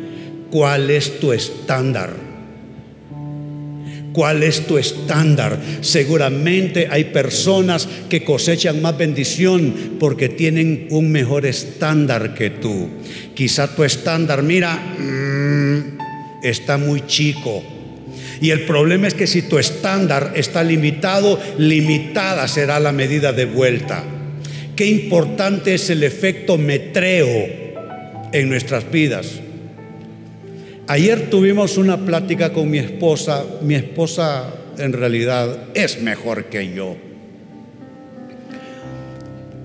¿Cuál 0.51 0.90
es 0.90 1.21
tu 1.21 1.33
estándar? 1.33 2.25
¿Cuál 4.16 4.42
es 4.42 4.66
tu 4.66 4.79
estándar? 4.79 5.61
Seguramente 5.83 6.88
hay 6.90 7.05
personas 7.05 7.87
que 8.09 8.24
cosechan 8.24 8.81
más 8.81 8.96
bendición 8.96 9.98
porque 10.00 10.31
tienen 10.31 10.87
un 10.88 11.12
mejor 11.12 11.44
estándar 11.44 12.33
que 12.33 12.48
tú. 12.48 12.88
Quizá 13.35 13.76
tu 13.76 13.85
estándar, 13.85 14.42
mira, 14.42 14.74
mm, 14.74 15.98
está 16.42 16.79
muy 16.79 17.02
chico 17.07 17.62
y 18.40 18.52
el 18.52 18.62
problema 18.62 19.07
es 19.07 19.12
que 19.12 19.26
si 19.26 19.42
tu 19.42 19.59
estándar 19.59 20.33
está 20.35 20.64
limitado, 20.64 21.38
limitada 21.59 22.48
será 22.48 22.81
la 22.81 22.92
medida 22.92 23.35
de 23.35 23.44
vuelta. 23.44 24.02
Qué 24.74 24.87
importante 24.87 25.74
es 25.74 25.90
el 25.90 26.02
efecto 26.02 26.57
metreo 26.57 27.29
en 28.33 28.48
nuestras 28.48 28.90
vidas. 28.90 29.40
Ayer 30.88 31.31
tuvimos 31.31 31.79
una 31.79 31.96
plática 31.99 32.53
con 32.53 32.70
mi 32.70 32.79
esposa. 32.79 33.44
Mi 33.62 33.75
esposa 33.75 34.55
en 34.79 34.92
realidad 34.92 35.68
es 35.75 36.01
mejor 36.01 36.44
que 36.44 36.72
yo. 36.72 36.96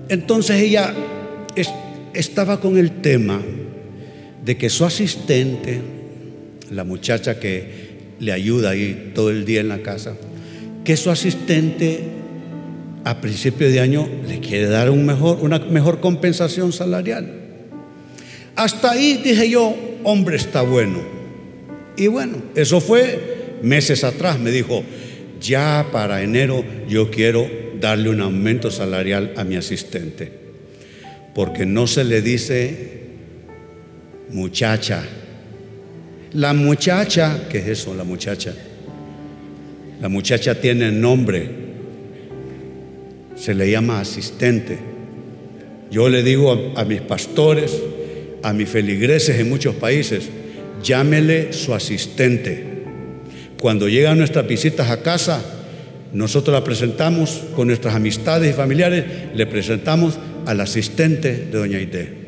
Entonces 0.08 0.60
ella 0.60 0.92
estaba 2.12 2.60
con 2.60 2.76
el 2.76 3.00
tema 3.00 3.40
de 4.44 4.56
que 4.56 4.68
su 4.68 4.84
asistente, 4.84 5.80
la 6.70 6.82
muchacha 6.82 7.38
que 7.38 7.92
le 8.18 8.32
ayuda 8.32 8.70
ahí 8.70 9.12
todo 9.14 9.30
el 9.30 9.44
día 9.44 9.60
en 9.60 9.68
la 9.68 9.78
casa, 9.78 10.14
que 10.84 10.96
su 10.96 11.10
asistente 11.10 12.00
a 13.04 13.20
principio 13.20 13.70
de 13.70 13.78
año 13.78 14.08
le 14.26 14.40
quiere 14.40 14.66
dar 14.66 14.90
una 14.90 15.14
mejor 15.70 16.00
compensación 16.00 16.72
salarial. 16.72 17.32
Hasta 18.56 18.90
ahí 18.90 19.20
dije 19.24 19.48
yo, 19.48 19.74
hombre, 20.04 20.36
está 20.36 20.62
bueno. 20.62 21.00
Y 21.96 22.06
bueno, 22.06 22.42
eso 22.54 22.80
fue 22.80 23.58
meses 23.62 24.04
atrás. 24.04 24.38
Me 24.38 24.50
dijo, 24.50 24.82
ya 25.40 25.88
para 25.92 26.22
enero 26.22 26.64
yo 26.88 27.10
quiero 27.10 27.48
darle 27.80 28.10
un 28.10 28.20
aumento 28.20 28.70
salarial 28.70 29.34
a 29.36 29.44
mi 29.44 29.56
asistente. 29.56 30.32
Porque 31.34 31.66
no 31.66 31.86
se 31.86 32.04
le 32.04 32.22
dice 32.22 33.00
muchacha, 34.30 35.02
la 36.32 36.54
muchacha, 36.54 37.46
¿qué 37.50 37.58
es 37.58 37.66
eso, 37.66 37.94
la 37.94 38.04
muchacha? 38.04 38.54
La 40.00 40.08
muchacha 40.08 40.60
tiene 40.60 40.90
nombre, 40.90 41.48
se 43.36 43.54
le 43.54 43.70
llama 43.70 44.00
asistente. 44.00 44.78
Yo 45.90 46.08
le 46.08 46.22
digo 46.22 46.72
a, 46.74 46.84
mis 46.84 47.02
pastores, 47.02 47.82
a 48.42 48.52
mis 48.52 48.68
feligreses 48.68 49.38
en 49.38 49.48
muchos 49.48 49.74
países, 49.76 50.28
llámele 50.82 51.52
su 51.52 51.74
asistente. 51.74 52.64
Cuando 53.58 53.88
llegan 53.88 54.18
nuestras 54.18 54.46
visitas 54.46 54.90
a 54.90 55.02
casa, 55.02 55.42
nosotros 56.12 56.52
la 56.52 56.64
presentamos 56.64 57.42
con 57.54 57.68
nuestras 57.68 57.94
amistades 57.94 58.50
y 58.50 58.56
familiares, 58.56 59.04
le 59.34 59.46
presentamos 59.46 60.18
al 60.46 60.60
asistente 60.60 61.32
de 61.32 61.58
Doña 61.58 61.80
Ide. 61.80 62.22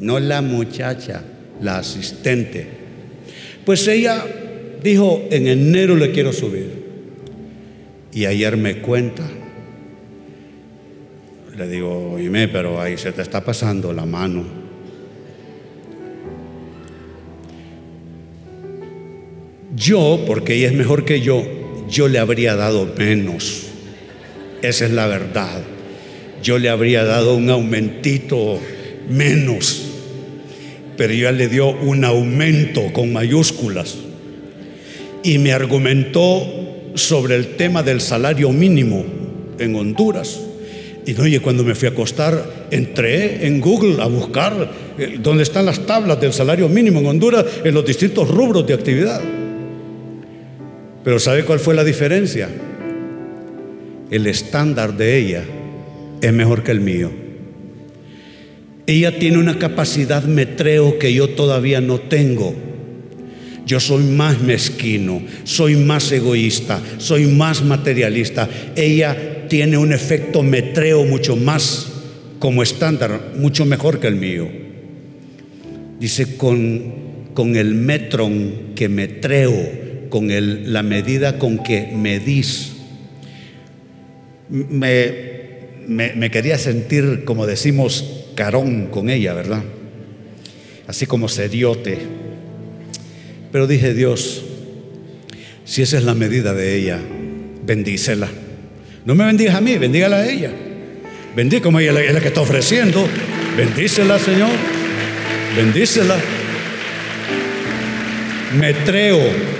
No 0.00 0.18
la 0.18 0.42
muchacha, 0.42 1.22
la 1.60 1.78
asistente. 1.78 2.66
Pues 3.64 3.86
ella 3.88 4.24
dijo, 4.82 5.26
en 5.30 5.46
enero 5.46 5.96
le 5.96 6.10
quiero 6.10 6.32
subir. 6.32 6.84
Y 8.12 8.26
ayer 8.26 8.56
me 8.56 8.78
cuenta. 8.78 9.24
Le 11.56 11.68
digo, 11.68 12.12
oíme, 12.12 12.48
pero 12.48 12.80
ahí 12.80 12.98
se 12.98 13.12
te 13.12 13.22
está 13.22 13.44
pasando 13.44 13.92
la 13.92 14.04
mano. 14.04 14.63
Yo, 19.74 20.24
porque 20.26 20.54
ella 20.54 20.68
es 20.68 20.74
mejor 20.74 21.04
que 21.04 21.20
yo, 21.20 21.44
yo 21.88 22.08
le 22.08 22.18
habría 22.18 22.56
dado 22.56 22.92
menos. 22.96 23.64
Esa 24.62 24.86
es 24.86 24.90
la 24.92 25.06
verdad. 25.06 25.62
Yo 26.42 26.58
le 26.58 26.68
habría 26.68 27.04
dado 27.04 27.34
un 27.34 27.50
aumentito 27.50 28.60
menos 29.08 29.94
pero 30.96 31.12
ella 31.12 31.32
le 31.32 31.48
dio 31.48 31.68
un 31.68 32.04
aumento 32.04 32.92
con 32.92 33.12
mayúsculas 33.12 33.96
y 35.22 35.38
me 35.38 35.52
argumentó 35.52 36.46
sobre 36.94 37.36
el 37.36 37.56
tema 37.56 37.82
del 37.82 38.00
salario 38.00 38.50
mínimo 38.50 39.04
en 39.58 39.74
Honduras. 39.74 40.40
Y 41.06 41.18
oye, 41.20 41.40
cuando 41.40 41.64
me 41.64 41.74
fui 41.74 41.88
a 41.88 41.90
acostar, 41.90 42.66
entré 42.70 43.46
en 43.46 43.60
Google 43.60 44.02
a 44.02 44.06
buscar 44.06 44.70
eh, 44.98 45.18
dónde 45.20 45.42
están 45.42 45.66
las 45.66 45.80
tablas 45.80 46.20
del 46.20 46.32
salario 46.32 46.68
mínimo 46.68 47.00
en 47.00 47.06
Honduras 47.06 47.44
en 47.62 47.74
los 47.74 47.84
distintos 47.84 48.28
rubros 48.28 48.66
de 48.66 48.74
actividad. 48.74 49.20
Pero 51.04 51.18
¿sabe 51.18 51.44
cuál 51.44 51.60
fue 51.60 51.74
la 51.74 51.84
diferencia? 51.84 52.48
El 54.10 54.26
estándar 54.26 54.96
de 54.96 55.18
ella 55.18 55.44
es 56.20 56.32
mejor 56.32 56.62
que 56.62 56.70
el 56.70 56.80
mío. 56.80 57.10
Ella 58.86 59.18
tiene 59.18 59.38
una 59.38 59.58
capacidad 59.58 60.24
metreo 60.24 60.98
que 60.98 61.12
yo 61.12 61.30
todavía 61.30 61.82
no 61.82 62.00
tengo. 62.00 62.54
Yo 63.66 63.80
soy 63.80 64.04
más 64.04 64.40
mezquino, 64.40 65.22
soy 65.44 65.76
más 65.76 66.10
egoísta, 66.12 66.80
soy 66.98 67.26
más 67.26 67.62
materialista. 67.62 68.48
Ella 68.74 69.46
tiene 69.48 69.76
un 69.76 69.92
efecto 69.92 70.42
metreo 70.42 71.04
mucho 71.04 71.36
más 71.36 71.92
como 72.38 72.62
estándar, 72.62 73.32
mucho 73.36 73.64
mejor 73.64 74.00
que 74.00 74.06
el 74.06 74.16
mío. 74.16 74.48
Dice, 75.98 76.36
con, 76.36 77.32
con 77.32 77.56
el 77.56 77.74
metron 77.74 78.74
que 78.74 78.90
metreo, 78.90 79.83
con 80.14 80.28
la 80.72 80.84
medida 80.84 81.40
con 81.40 81.58
que 81.58 81.90
medís. 81.92 82.70
Me, 84.48 85.10
me, 85.88 86.12
me 86.14 86.30
quería 86.30 86.56
sentir, 86.56 87.24
como 87.24 87.48
decimos, 87.48 88.28
carón 88.36 88.86
con 88.92 89.10
ella, 89.10 89.34
¿verdad? 89.34 89.64
Así 90.86 91.06
como 91.06 91.28
seriote. 91.28 91.98
Pero 93.50 93.66
dije, 93.66 93.92
Dios, 93.92 94.44
Si 95.64 95.82
esa 95.82 95.98
es 95.98 96.04
la 96.04 96.14
medida 96.14 96.54
de 96.54 96.76
ella, 96.76 97.00
bendícela. 97.66 98.28
No 99.04 99.16
me 99.16 99.24
bendiga 99.24 99.56
a 99.56 99.60
mí, 99.60 99.78
bendígala 99.78 100.18
a 100.18 100.30
ella. 100.30 100.52
Bendí 101.34 101.60
como 101.60 101.80
ella 101.80 102.00
es 102.00 102.14
la 102.14 102.20
que 102.20 102.28
está 102.28 102.40
ofreciendo. 102.40 103.04
Bendícela, 103.56 104.20
Señor. 104.20 104.52
Bendícela. 105.56 106.14
Metreo. 108.56 109.53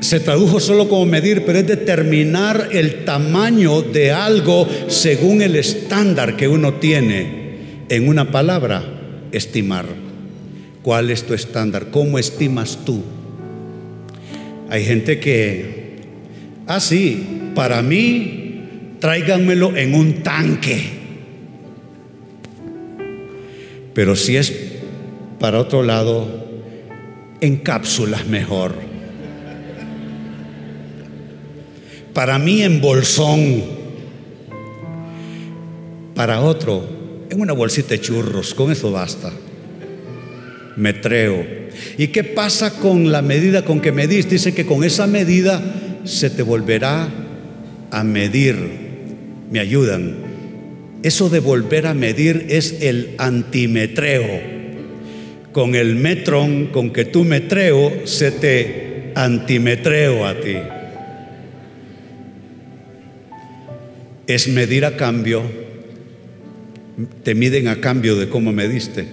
Se 0.00 0.20
tradujo 0.20 0.60
solo 0.60 0.88
como 0.88 1.06
medir, 1.06 1.44
pero 1.44 1.58
es 1.58 1.66
determinar 1.66 2.68
el 2.72 3.04
tamaño 3.04 3.82
de 3.82 4.12
algo 4.12 4.68
según 4.88 5.40
el 5.40 5.56
estándar 5.56 6.36
que 6.36 6.46
uno 6.46 6.74
tiene. 6.74 7.44
En 7.88 8.08
una 8.08 8.30
palabra, 8.30 8.84
estimar. 9.32 9.86
¿Cuál 10.82 11.10
es 11.10 11.24
tu 11.24 11.32
estándar? 11.32 11.86
¿Cómo 11.90 12.18
estimas 12.18 12.78
tú? 12.84 13.02
Hay 14.68 14.84
gente 14.84 15.18
que, 15.20 15.96
ah, 16.66 16.80
sí, 16.80 17.50
para 17.54 17.80
mí, 17.80 18.96
tráiganmelo 19.00 19.76
en 19.76 19.94
un 19.94 20.22
tanque. 20.22 20.82
Pero 23.94 24.16
si 24.16 24.36
es 24.36 24.52
para 25.38 25.60
otro 25.60 25.82
lado, 25.82 26.26
en 27.40 27.56
cápsulas 27.56 28.26
mejor. 28.26 28.93
Para 32.14 32.38
mí 32.38 32.62
en 32.62 32.80
bolsón. 32.80 33.62
Para 36.14 36.40
otro, 36.40 36.88
en 37.28 37.40
una 37.40 37.52
bolsita 37.52 37.88
de 37.90 38.00
churros. 38.00 38.54
Con 38.54 38.70
eso 38.70 38.92
basta. 38.92 39.32
Metreo. 40.76 41.44
¿Y 41.98 42.08
qué 42.08 42.22
pasa 42.22 42.78
con 42.78 43.10
la 43.10 43.20
medida 43.20 43.64
con 43.64 43.80
que 43.80 43.90
medís? 43.90 44.30
Dice 44.30 44.54
que 44.54 44.64
con 44.64 44.84
esa 44.84 45.08
medida 45.08 45.60
se 46.04 46.30
te 46.30 46.42
volverá 46.42 47.08
a 47.90 48.04
medir. 48.04 48.56
¿Me 49.50 49.58
ayudan? 49.58 50.14
Eso 51.02 51.28
de 51.28 51.40
volver 51.40 51.88
a 51.88 51.94
medir 51.94 52.46
es 52.48 52.80
el 52.80 53.16
antimetreo. 53.18 54.54
Con 55.52 55.74
el 55.74 55.96
metrón 55.96 56.66
con 56.66 56.92
que 56.92 57.04
tú 57.04 57.24
metreo, 57.24 58.06
se 58.06 58.30
te 58.30 59.12
antimetreo 59.16 60.26
a 60.26 60.34
ti. 60.34 60.56
Es 64.26 64.48
medir 64.48 64.84
a 64.84 64.96
cambio, 64.96 65.42
te 67.22 67.34
miden 67.34 67.68
a 67.68 67.80
cambio 67.80 68.16
de 68.16 68.28
cómo 68.28 68.52
mediste. 68.52 69.06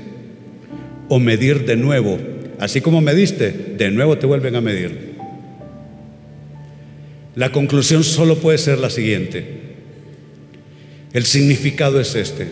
O 1.10 1.20
medir 1.20 1.66
de 1.66 1.76
nuevo. 1.76 2.18
Así 2.60 2.80
como 2.80 3.02
mediste, 3.02 3.52
de 3.78 3.92
nuevo 3.92 4.18
te 4.18 4.26
vuelven 4.26 4.56
a 4.56 4.62
medir. 4.62 5.12
La 7.36 7.52
conclusión 7.52 8.04
solo 8.04 8.38
puede 8.38 8.58
ser 8.58 8.78
la 8.78 8.90
siguiente. 8.90 9.46
El 11.14 11.26
significado 11.26 12.00
es 12.00 12.16
este. 12.16 12.48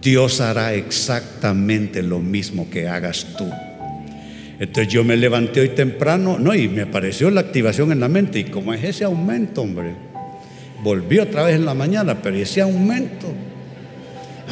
Dios 0.00 0.40
hará 0.40 0.74
exactamente 0.74 2.02
lo 2.02 2.20
mismo 2.20 2.70
que 2.70 2.88
hagas 2.88 3.26
tú. 3.36 3.48
Entonces 4.58 4.92
yo 4.92 5.04
me 5.04 5.16
levanté 5.16 5.60
hoy 5.60 5.70
temprano, 5.70 6.38
no, 6.38 6.54
y 6.54 6.68
me 6.68 6.82
apareció 6.82 7.30
la 7.30 7.40
activación 7.40 7.92
en 7.92 8.00
la 8.00 8.08
mente. 8.08 8.38
¿Y 8.38 8.44
como 8.44 8.74
es 8.74 8.84
ese 8.84 9.04
aumento, 9.04 9.62
hombre? 9.62 10.09
Volví 10.82 11.18
otra 11.18 11.44
vez 11.44 11.56
en 11.56 11.64
la 11.64 11.74
mañana, 11.74 12.22
pero 12.22 12.36
ese 12.36 12.60
aumento. 12.60 13.26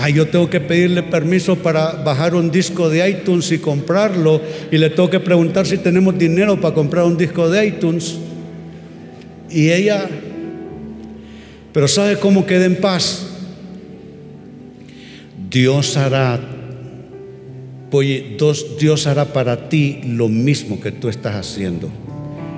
Ay, 0.01 0.13
yo 0.13 0.29
tengo 0.29 0.49
que 0.49 0.61
pedirle 0.61 1.03
permiso 1.03 1.57
para 1.57 1.91
bajar 1.91 2.35
un 2.35 2.51
disco 2.51 2.89
de 2.89 3.09
iTunes 3.09 3.51
y 3.51 3.59
comprarlo. 3.59 4.41
Y 4.71 4.79
le 4.79 4.91
tengo 4.91 5.11
que 5.11 5.19
preguntar 5.19 5.67
si 5.67 5.79
tenemos 5.79 6.17
dinero 6.17 6.61
para 6.61 6.75
comprar 6.75 7.05
un 7.05 7.17
disco 7.17 7.51
de 7.51 7.67
iTunes. 7.67 8.17
Y 9.51 9.71
ella, 9.71 10.09
pero 11.73 11.89
¿sabe 11.89 12.17
cómo 12.17 12.47
queda 12.47 12.67
en 12.67 12.77
paz? 12.77 13.27
Dios 15.51 15.97
hará, 15.97 16.39
Dios 18.79 19.07
hará 19.07 19.25
para 19.33 19.69
ti 19.69 20.01
lo 20.05 20.29
mismo 20.29 20.79
que 20.79 20.93
tú 20.93 21.09
estás 21.09 21.35
haciendo. 21.35 21.91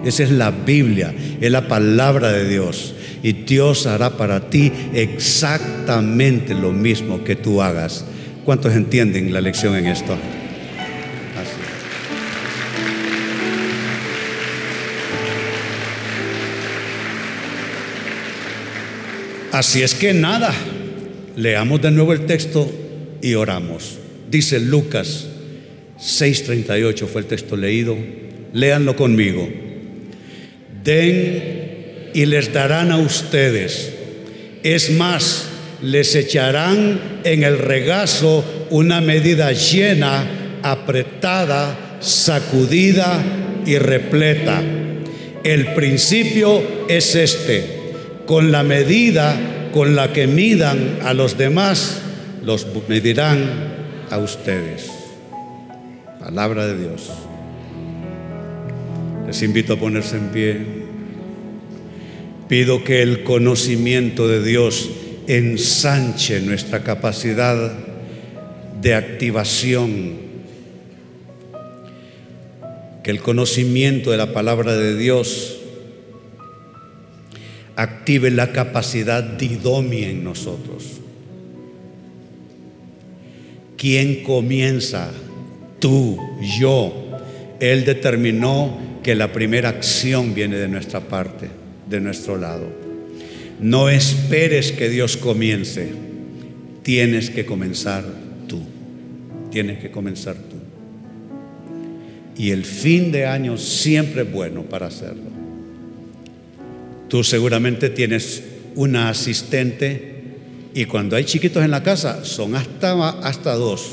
Esa 0.05 0.22
es 0.22 0.30
la 0.30 0.51
Biblia, 0.51 1.14
es 1.40 1.51
la 1.51 1.68
palabra 1.68 2.32
de 2.32 2.48
Dios. 2.48 2.94
Y 3.22 3.32
Dios 3.32 3.86
hará 3.86 4.16
para 4.16 4.48
ti 4.48 4.72
exactamente 4.94 6.55
lo 6.55 6.72
mismo 6.72 7.22
que 7.22 7.36
tú 7.36 7.61
hagas. 7.61 8.05
¿Cuántos 8.44 8.74
entienden 8.74 9.32
la 9.32 9.40
lección 9.40 9.76
en 9.76 9.86
esto? 9.86 10.16
Así 19.53 19.82
es 19.82 19.94
que 19.94 20.14
nada, 20.14 20.55
leamos 21.36 21.82
de 21.82 21.90
nuevo 21.90 22.12
el 22.12 22.24
texto 22.24 22.70
y 23.20 23.34
oramos. 23.34 23.98
Dice 24.30 24.61
Lucas 24.61 25.26
6:38 25.98 27.07
fue 27.07 27.20
el 27.22 27.26
texto 27.26 27.57
leído. 27.57 27.96
Léanlo 28.53 28.96
conmigo. 28.96 29.48
Den 30.83 32.11
y 32.14 32.26
les 32.26 32.53
darán 32.53 32.91
a 32.91 32.99
ustedes. 32.99 33.93
Es 34.62 34.91
más, 34.93 35.47
les 35.83 36.14
echarán 36.14 37.20
en 37.24 37.43
el 37.45 37.59
regazo 37.59 38.45
una 38.70 39.01
medida 39.01 39.53
llena, 39.53 40.24
apretada, 40.62 41.99
sacudida 42.01 43.22
y 43.66 43.78
repleta. 43.78 44.62
El 45.45 45.74
principio 45.74 46.62
es 46.89 47.14
este 47.14 47.81
con 48.26 48.53
la 48.53 48.62
medida 48.62 49.37
con 49.72 49.97
la 49.97 50.12
que 50.12 50.26
midan 50.26 50.99
a 51.03 51.14
los 51.14 51.39
demás, 51.39 52.01
los 52.45 52.66
medirán 52.89 53.45
a 54.11 54.18
ustedes. 54.18 54.91
Palabra 56.20 56.66
de 56.66 56.78
Dios. 56.78 57.11
Les 59.31 59.43
invito 59.43 59.74
a 59.74 59.76
ponerse 59.76 60.16
en 60.16 60.28
pie. 60.31 60.59
Pido 62.49 62.83
que 62.83 63.01
el 63.01 63.22
conocimiento 63.22 64.26
de 64.26 64.43
Dios 64.43 64.91
ensanche 65.28 66.41
nuestra 66.41 66.83
capacidad 66.83 67.78
de 68.81 68.95
activación. 68.97 70.14
Que 73.05 73.12
el 73.12 73.20
conocimiento 73.20 74.11
de 74.11 74.16
la 74.16 74.33
palabra 74.33 74.74
de 74.74 74.97
Dios 74.97 75.61
active 77.76 78.33
la 78.33 78.51
capacidad 78.51 79.22
didomia 79.22 80.11
en 80.11 80.24
nosotros. 80.24 80.99
¿Quién 83.76 84.24
comienza? 84.24 85.12
Tú, 85.78 86.18
yo. 86.59 86.93
Él 87.61 87.85
determinó 87.85 88.89
que 89.03 89.14
la 89.14 89.32
primera 89.32 89.68
acción 89.70 90.34
viene 90.34 90.57
de 90.57 90.68
nuestra 90.68 91.01
parte, 91.01 91.48
de 91.88 92.01
nuestro 92.01 92.36
lado. 92.36 92.66
No 93.61 93.88
esperes 93.88 94.72
que 94.72 94.88
Dios 94.88 95.16
comience. 95.16 95.88
Tienes 96.82 97.30
que 97.30 97.44
comenzar 97.44 98.05
tú. 98.46 98.61
Tienes 99.51 99.78
que 99.78 99.90
comenzar 99.90 100.34
tú. 100.34 100.57
Y 102.36 102.53
el 102.53 102.64
fin 102.64 103.12
de 103.12 103.26
año 103.26 103.59
siempre 103.59 104.22
es 104.22 104.32
bueno 104.32 104.62
para 104.62 104.86
hacerlo. 104.86 105.30
Tú 107.09 107.22
seguramente 107.22 107.90
tienes 107.90 108.42
una 108.76 109.11
asistente 109.11 110.20
y 110.72 110.84
cuando 110.84 111.16
hay 111.16 111.24
chiquitos 111.24 111.64
en 111.64 111.72
la 111.72 111.82
casa 111.82 112.24
son 112.24 112.55
hasta, 112.55 113.11
hasta 113.20 113.55
dos. 113.55 113.90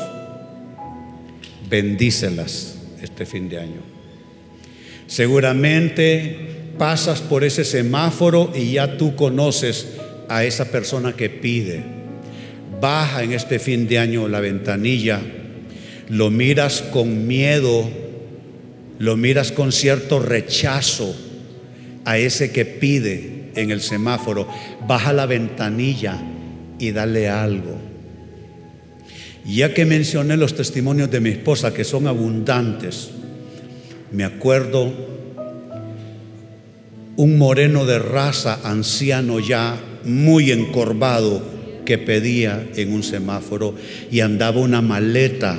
Bendícelas 1.69 2.77
este 3.01 3.25
fin 3.25 3.49
de 3.49 3.59
año. 3.59 3.96
Seguramente 5.07 6.37
pasas 6.77 7.21
por 7.21 7.43
ese 7.43 7.63
semáforo 7.63 8.51
y 8.55 8.73
ya 8.73 8.97
tú 8.97 9.15
conoces 9.15 9.87
a 10.29 10.43
esa 10.43 10.65
persona 10.65 11.13
que 11.13 11.29
pide. 11.29 11.83
Baja 12.79 13.23
en 13.23 13.31
este 13.31 13.57
fin 13.59 13.87
de 13.87 13.99
año 13.99 14.27
la 14.27 14.39
ventanilla, 14.39 15.21
lo 16.09 16.29
miras 16.29 16.81
con 16.81 17.25
miedo, 17.25 17.89
lo 18.99 19.17
miras 19.17 19.51
con 19.51 19.71
cierto 19.71 20.19
rechazo 20.19 21.15
a 22.05 22.17
ese 22.17 22.51
que 22.51 22.65
pide 22.65 23.51
en 23.55 23.71
el 23.71 23.81
semáforo, 23.81 24.47
baja 24.87 25.13
la 25.13 25.25
ventanilla 25.25 26.21
y 26.79 26.91
dale 26.91 27.29
algo. 27.29 27.75
Ya 29.45 29.73
que 29.73 29.85
mencioné 29.85 30.37
los 30.37 30.55
testimonios 30.55 31.09
de 31.09 31.21
mi 31.21 31.29
esposa, 31.29 31.73
que 31.73 31.83
son 31.83 32.05
abundantes, 32.05 33.11
me 34.11 34.23
acuerdo 34.23 34.91
un 37.17 37.37
moreno 37.37 37.85
de 37.85 37.99
raza, 37.99 38.59
anciano 38.63 39.39
ya, 39.39 39.77
muy 40.05 40.51
encorvado, 40.51 41.41
que 41.85 41.97
pedía 41.97 42.67
en 42.75 42.93
un 42.93 43.01
semáforo 43.01 43.73
y 44.11 44.19
andaba 44.19 44.59
una 44.59 44.81
maleta 44.81 45.57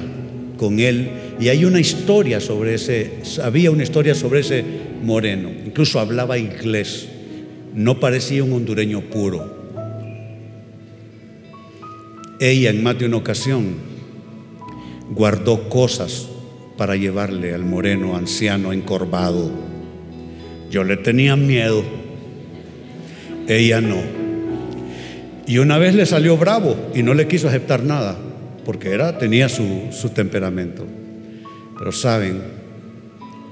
con 0.57 0.79
él. 0.79 1.11
Y 1.41 1.49
hay 1.49 1.65
una 1.65 1.81
historia 1.81 2.41
sobre 2.41 2.75
ese, 2.75 3.23
había 3.43 3.71
una 3.71 3.83
historia 3.83 4.15
sobre 4.15 4.41
ese 4.41 4.65
moreno, 5.03 5.51
incluso 5.65 6.01
hablaba 6.01 6.39
inglés, 6.39 7.09
no 7.75 7.99
parecía 7.99 8.45
un 8.45 8.53
hondureño 8.53 9.03
puro. 9.03 9.57
Ella 12.41 12.71
en 12.71 12.83
más 12.83 12.99
de 12.99 13.07
una 13.07 13.17
ocasión 13.17 13.75
guardó 15.11 15.69
cosas 15.69 16.29
para 16.79 16.95
llevarle 16.95 17.53
al 17.53 17.65
moreno 17.65 18.17
anciano 18.17 18.73
encorvado. 18.73 19.51
Yo 20.71 20.85
le 20.85 20.97
tenía 20.97 21.35
miedo, 21.35 21.83
ella 23.49 23.81
no. 23.81 23.97
Y 25.45 25.59
una 25.59 25.77
vez 25.77 25.95
le 25.97 26.07
salió 26.07 26.37
bravo 26.37 26.77
y 26.95 27.03
no 27.03 27.15
le 27.15 27.27
quiso 27.27 27.49
aceptar 27.49 27.83
nada, 27.83 28.17
porque 28.65 28.93
era, 28.93 29.19
tenía 29.19 29.49
su, 29.49 29.89
su 29.91 30.11
temperamento. 30.11 30.87
Pero 31.77 31.91
saben, 31.91 32.43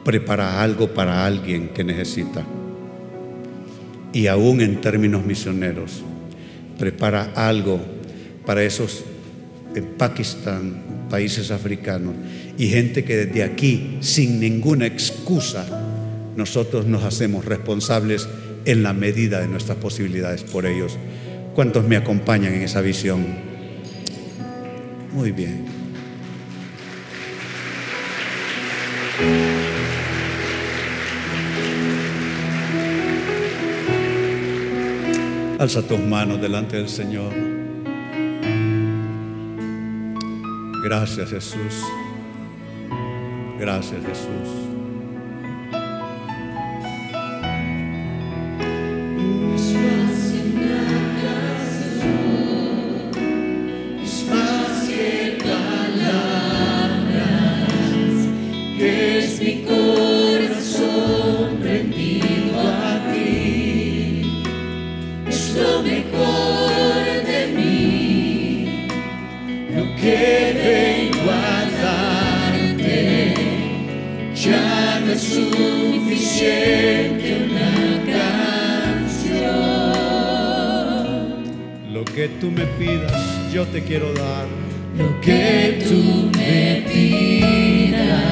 prepara 0.05 0.62
algo 0.62 0.89
para 0.95 1.27
alguien 1.27 1.70
que 1.70 1.83
necesita. 1.83 2.45
Y 4.12 4.29
aún 4.29 4.61
en 4.61 4.81
términos 4.81 5.27
misioneros, 5.27 6.03
prepara 6.79 7.33
algo 7.35 7.81
para 8.45 8.62
esos 8.62 9.05
en 9.74 9.85
Pakistán, 9.97 10.95
países 11.11 11.51
africanos, 11.51 12.15
y 12.59 12.69
gente 12.69 13.05
que 13.05 13.17
desde 13.27 13.43
aquí, 13.43 13.99
sin 14.01 14.41
ninguna 14.41 14.87
excusa, 14.87 15.67
nosotros 16.37 16.87
nos 16.87 17.05
hacemos 17.05 17.45
responsables 17.45 18.29
en 18.65 18.83
la 18.83 18.93
medida 18.93 19.41
de 19.41 19.49
nuestras 19.49 19.79
posibilidades 19.79 20.43
por 20.43 20.67
ellos. 20.67 20.99
¿Cuántos 21.55 21.87
me 21.87 21.97
acompañan 21.97 22.53
en 22.53 22.63
esa 22.63 22.81
visión? 22.81 23.25
Muy 25.13 25.33
bien. 25.33 25.65
Alza 35.59 35.81
tus 35.81 36.01
manos 36.01 36.41
delante 36.43 36.77
del 36.77 36.89
Señor. 36.91 37.56
Gracias 40.89 41.30
Jesús. 41.30 41.82
Gracias 43.59 44.01
Jesús. 44.07 44.66
Es 75.17 75.23
suficiente 75.23 76.69
una 77.51 77.73
canción, 79.07 79.55
Lo 81.91 82.05
que 82.05 82.29
tú 82.41 82.51
me 82.51 82.67
pidas, 82.79 83.51
yo 83.53 83.64
te 83.67 83.83
quiero 83.83 84.12
dar. 84.12 84.47
lo 84.99 85.21
que 85.23 85.79
tú 85.89 86.31
me 86.37 86.83
pidas. 86.93 88.27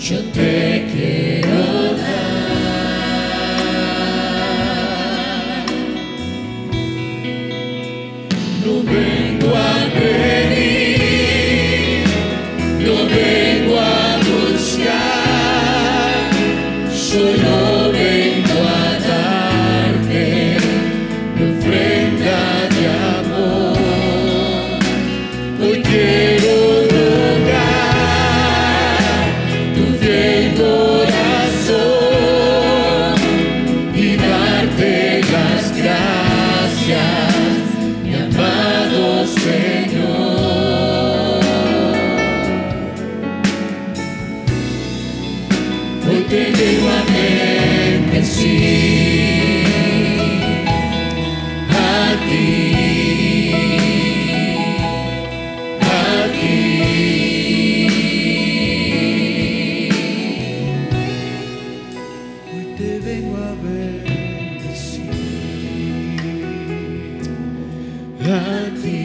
Yo 0.00 0.18
te 0.32 0.61
A 68.24 69.01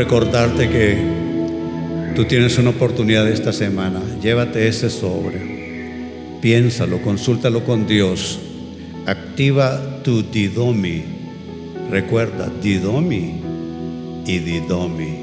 recordarte 0.00 0.70
que 0.70 0.96
tú 2.16 2.24
tienes 2.24 2.56
una 2.56 2.70
oportunidad 2.70 3.28
esta 3.28 3.52
semana. 3.52 4.00
Llévate 4.22 4.66
ese 4.66 4.88
sobre. 4.88 6.38
Piénsalo, 6.40 7.02
consúltalo 7.02 7.64
con 7.64 7.86
Dios. 7.86 8.38
Activa 9.04 10.00
tu 10.02 10.22
didomi. 10.22 11.02
Recuerda, 11.90 12.50
didomi 12.62 13.42
y 14.26 14.38
didomi. 14.38 15.18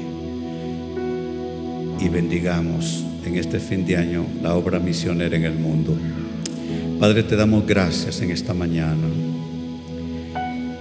Y 1.98 2.08
bendigamos 2.08 3.04
en 3.26 3.34
este 3.34 3.58
fin 3.58 3.84
de 3.84 3.96
año 3.96 4.26
la 4.40 4.54
obra 4.54 4.78
misionera 4.78 5.34
en 5.34 5.44
el 5.44 5.54
mundo. 5.54 5.96
Padre, 7.00 7.24
te 7.24 7.34
damos 7.34 7.66
gracias 7.66 8.20
en 8.20 8.30
esta 8.30 8.54
mañana. 8.54 9.27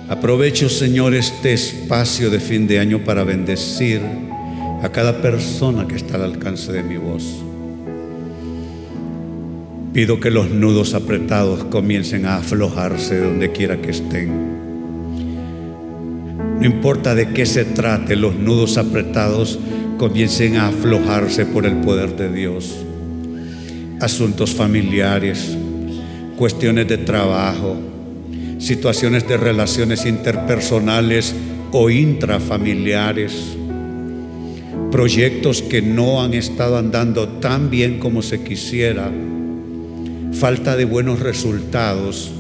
Aprovecho, 0.10 0.70
Señor, 0.70 1.14
este 1.14 1.52
espacio 1.52 2.30
de 2.30 2.40
fin 2.40 2.66
de 2.66 2.80
año 2.80 3.04
para 3.04 3.26
bendecir 3.26 4.00
a 4.82 4.90
cada 4.90 5.22
persona 5.22 5.86
que 5.86 5.96
está 5.96 6.16
al 6.16 6.24
alcance 6.24 6.72
de 6.72 6.82
mi 6.82 6.96
voz. 6.96 7.26
Pido 9.92 10.22
que 10.22 10.32
los 10.32 10.50
nudos 10.50 10.94
apretados 10.94 11.66
comiencen 11.66 12.26
a 12.26 12.38
aflojarse 12.38 13.20
donde 13.20 13.52
quiera 13.52 13.82
que 13.82 13.92
estén. 13.92 14.30
No 16.58 16.66
importa 16.66 17.14
de 17.14 17.34
qué 17.34 17.46
se 17.46 17.66
trate, 17.66 18.16
los 18.16 18.34
nudos 18.34 18.78
apretados 18.78 19.60
comiencen 19.98 20.56
a 20.56 20.70
aflojarse 20.70 21.46
por 21.46 21.66
el 21.66 21.82
poder 21.82 22.16
de 22.16 22.32
Dios. 22.32 22.78
Asuntos 24.00 24.56
familiares, 24.56 25.58
cuestiones 26.38 26.88
de 26.88 26.98
trabajo, 26.98 27.76
situaciones 28.58 29.28
de 29.28 29.38
relaciones 29.38 30.06
interpersonales 30.06 31.36
o 31.72 31.90
intrafamiliares, 31.90 33.58
proyectos 34.92 35.62
que 35.62 35.82
no 35.82 36.22
han 36.24 36.34
estado 36.34 36.78
andando 36.78 37.28
tan 37.28 37.70
bien 37.70 38.00
como 38.00 38.22
se 38.22 38.42
quisiera, 38.42 39.12
falta 40.34 40.76
de 40.76 40.86
buenos 40.86 41.20
resultados. 41.20 42.32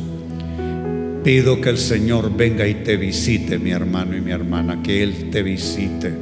Pido 1.23 1.59
que 1.59 1.69
el 1.69 1.77
Señor 1.77 2.35
venga 2.35 2.67
y 2.67 2.75
te 2.75 2.95
visite, 2.95 3.59
mi 3.59 3.71
hermano 3.71 4.15
y 4.15 4.21
mi 4.21 4.31
hermana, 4.31 4.81
que 4.81 5.03
Él 5.03 5.29
te 5.29 5.43
visite. 5.43 6.13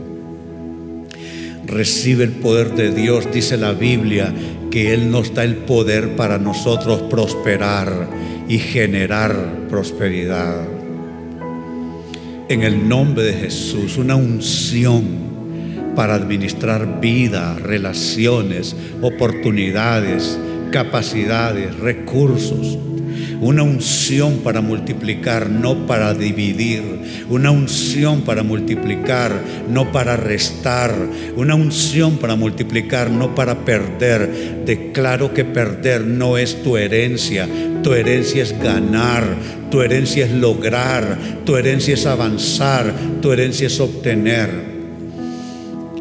Recibe 1.68 2.24
el 2.24 2.32
poder 2.32 2.76
de 2.76 2.91
Dios, 2.91 3.28
dice 3.32 3.58
la 3.58 3.74
Biblia, 3.74 4.34
que 4.72 4.93
Él 4.93 5.12
nos 5.12 5.34
da 5.34 5.43
el 5.43 5.56
poder 5.58 6.16
para 6.16 6.38
nosotros 6.38 7.04
prosperar 7.04 8.24
y 8.48 8.60
generar 8.60 9.68
prosperidad. 9.70 10.66
En 12.48 12.64
el 12.64 12.88
nombre 12.88 13.24
de 13.24 13.34
Jesús, 13.34 13.98
una 13.98 14.16
unción 14.16 15.26
para 15.96 16.16
administrar 16.16 17.00
vida, 17.02 17.56
relaciones, 17.56 18.76
oportunidades, 19.02 20.38
capacidades, 20.72 21.76
recursos 21.80 22.78
una 23.41 23.63
unción 23.63 24.39
para 24.39 24.61
multiplicar, 24.61 25.49
no 25.49 25.88
para 25.88 26.13
dividir, 26.13 26.83
una 27.29 27.51
unción 27.51 28.21
para 28.21 28.43
multiplicar, 28.43 29.31
no 29.69 29.91
para 29.91 30.17
restar, 30.17 30.93
una 31.36 31.55
unción 31.55 32.17
para 32.17 32.36
multiplicar, 32.36 33.09
no 33.09 33.36
para 33.36 33.65
perder. 33.65 34.63
Declaro 34.65 35.33
que 35.33 35.45
perder 35.45 36.01
no 36.01 36.38
es 36.38 36.63
tu 36.63 36.77
herencia, 36.77 37.47
tu 37.83 37.93
herencia 37.93 38.43
es 38.43 38.57
ganar, 38.59 39.23
tu 39.69 39.81
herencia 39.81 40.25
es 40.25 40.31
lograr, 40.31 41.17
tu 41.45 41.55
herencia 41.55 41.93
es 41.93 42.05
avanzar, 42.05 42.93
tu 43.21 43.31
herencia 43.31 43.67
es 43.67 43.79
obtener. 43.79 44.75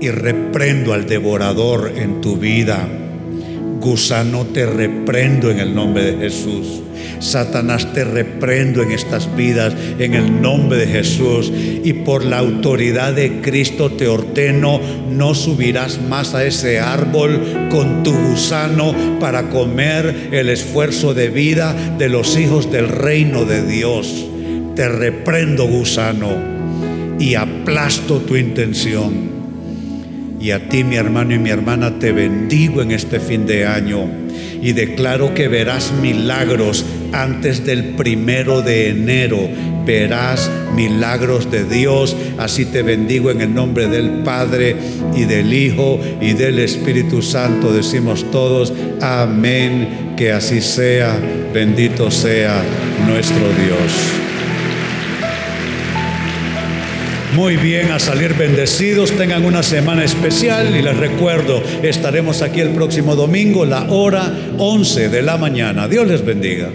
Y 0.00 0.10
reprendo 0.10 0.92
al 0.92 1.06
devorador 1.06 1.92
en 1.96 2.20
tu 2.20 2.36
vida. 2.36 2.86
Gusano, 3.84 4.46
te 4.46 4.64
reprendo 4.64 5.50
en 5.50 5.60
el 5.60 5.74
nombre 5.74 6.04
de 6.04 6.16
Jesús. 6.16 6.80
Satanás 7.20 7.92
te 7.92 8.02
reprendo 8.02 8.82
en 8.82 8.92
estas 8.92 9.36
vidas 9.36 9.74
en 9.98 10.14
el 10.14 10.40
nombre 10.40 10.78
de 10.78 10.86
Jesús 10.86 11.52
y 11.52 11.92
por 11.92 12.24
la 12.24 12.38
autoridad 12.38 13.12
de 13.12 13.42
Cristo 13.42 13.90
te 13.90 14.08
ordeno, 14.08 14.80
no 15.10 15.34
subirás 15.34 16.00
más 16.00 16.34
a 16.34 16.46
ese 16.46 16.80
árbol 16.80 17.68
con 17.70 18.02
tu 18.02 18.12
gusano 18.12 18.94
para 19.20 19.50
comer 19.50 20.30
el 20.32 20.48
esfuerzo 20.48 21.12
de 21.12 21.28
vida 21.28 21.74
de 21.98 22.08
los 22.08 22.38
hijos 22.38 22.72
del 22.72 22.88
reino 22.88 23.44
de 23.44 23.66
Dios. 23.66 24.24
Te 24.74 24.88
reprendo 24.88 25.66
gusano 25.66 26.30
y 27.18 27.34
aplasto 27.34 28.20
tu 28.20 28.34
intención. 28.34 29.33
Y 30.44 30.50
a 30.50 30.68
ti, 30.68 30.84
mi 30.84 30.96
hermano 30.96 31.34
y 31.34 31.38
mi 31.38 31.48
hermana, 31.48 31.98
te 31.98 32.12
bendigo 32.12 32.82
en 32.82 32.90
este 32.90 33.18
fin 33.18 33.46
de 33.46 33.64
año 33.64 34.10
y 34.60 34.72
declaro 34.72 35.32
que 35.32 35.48
verás 35.48 35.90
milagros 36.02 36.84
antes 37.12 37.64
del 37.64 37.94
primero 37.94 38.60
de 38.60 38.90
enero. 38.90 39.48
Verás 39.86 40.50
milagros 40.76 41.50
de 41.50 41.64
Dios. 41.64 42.14
Así 42.36 42.66
te 42.66 42.82
bendigo 42.82 43.30
en 43.30 43.40
el 43.40 43.54
nombre 43.54 43.88
del 43.88 44.22
Padre 44.22 44.76
y 45.16 45.24
del 45.24 45.50
Hijo 45.50 45.98
y 46.20 46.34
del 46.34 46.58
Espíritu 46.58 47.22
Santo. 47.22 47.72
Decimos 47.72 48.30
todos, 48.30 48.70
amén. 49.00 50.12
Que 50.14 50.30
así 50.30 50.60
sea. 50.60 51.18
Bendito 51.54 52.10
sea 52.10 52.62
nuestro 53.06 53.48
Dios. 53.64 54.23
Muy 57.34 57.56
bien, 57.56 57.90
a 57.90 57.98
salir 57.98 58.34
bendecidos, 58.34 59.10
tengan 59.10 59.44
una 59.44 59.64
semana 59.64 60.04
especial 60.04 60.76
y 60.76 60.82
les 60.82 60.96
recuerdo, 60.96 61.60
estaremos 61.82 62.42
aquí 62.42 62.60
el 62.60 62.70
próximo 62.70 63.16
domingo, 63.16 63.64
la 63.64 63.90
hora 63.90 64.32
11 64.56 65.08
de 65.08 65.22
la 65.22 65.36
mañana. 65.36 65.88
Dios 65.88 66.06
les 66.06 66.24
bendiga. 66.24 66.68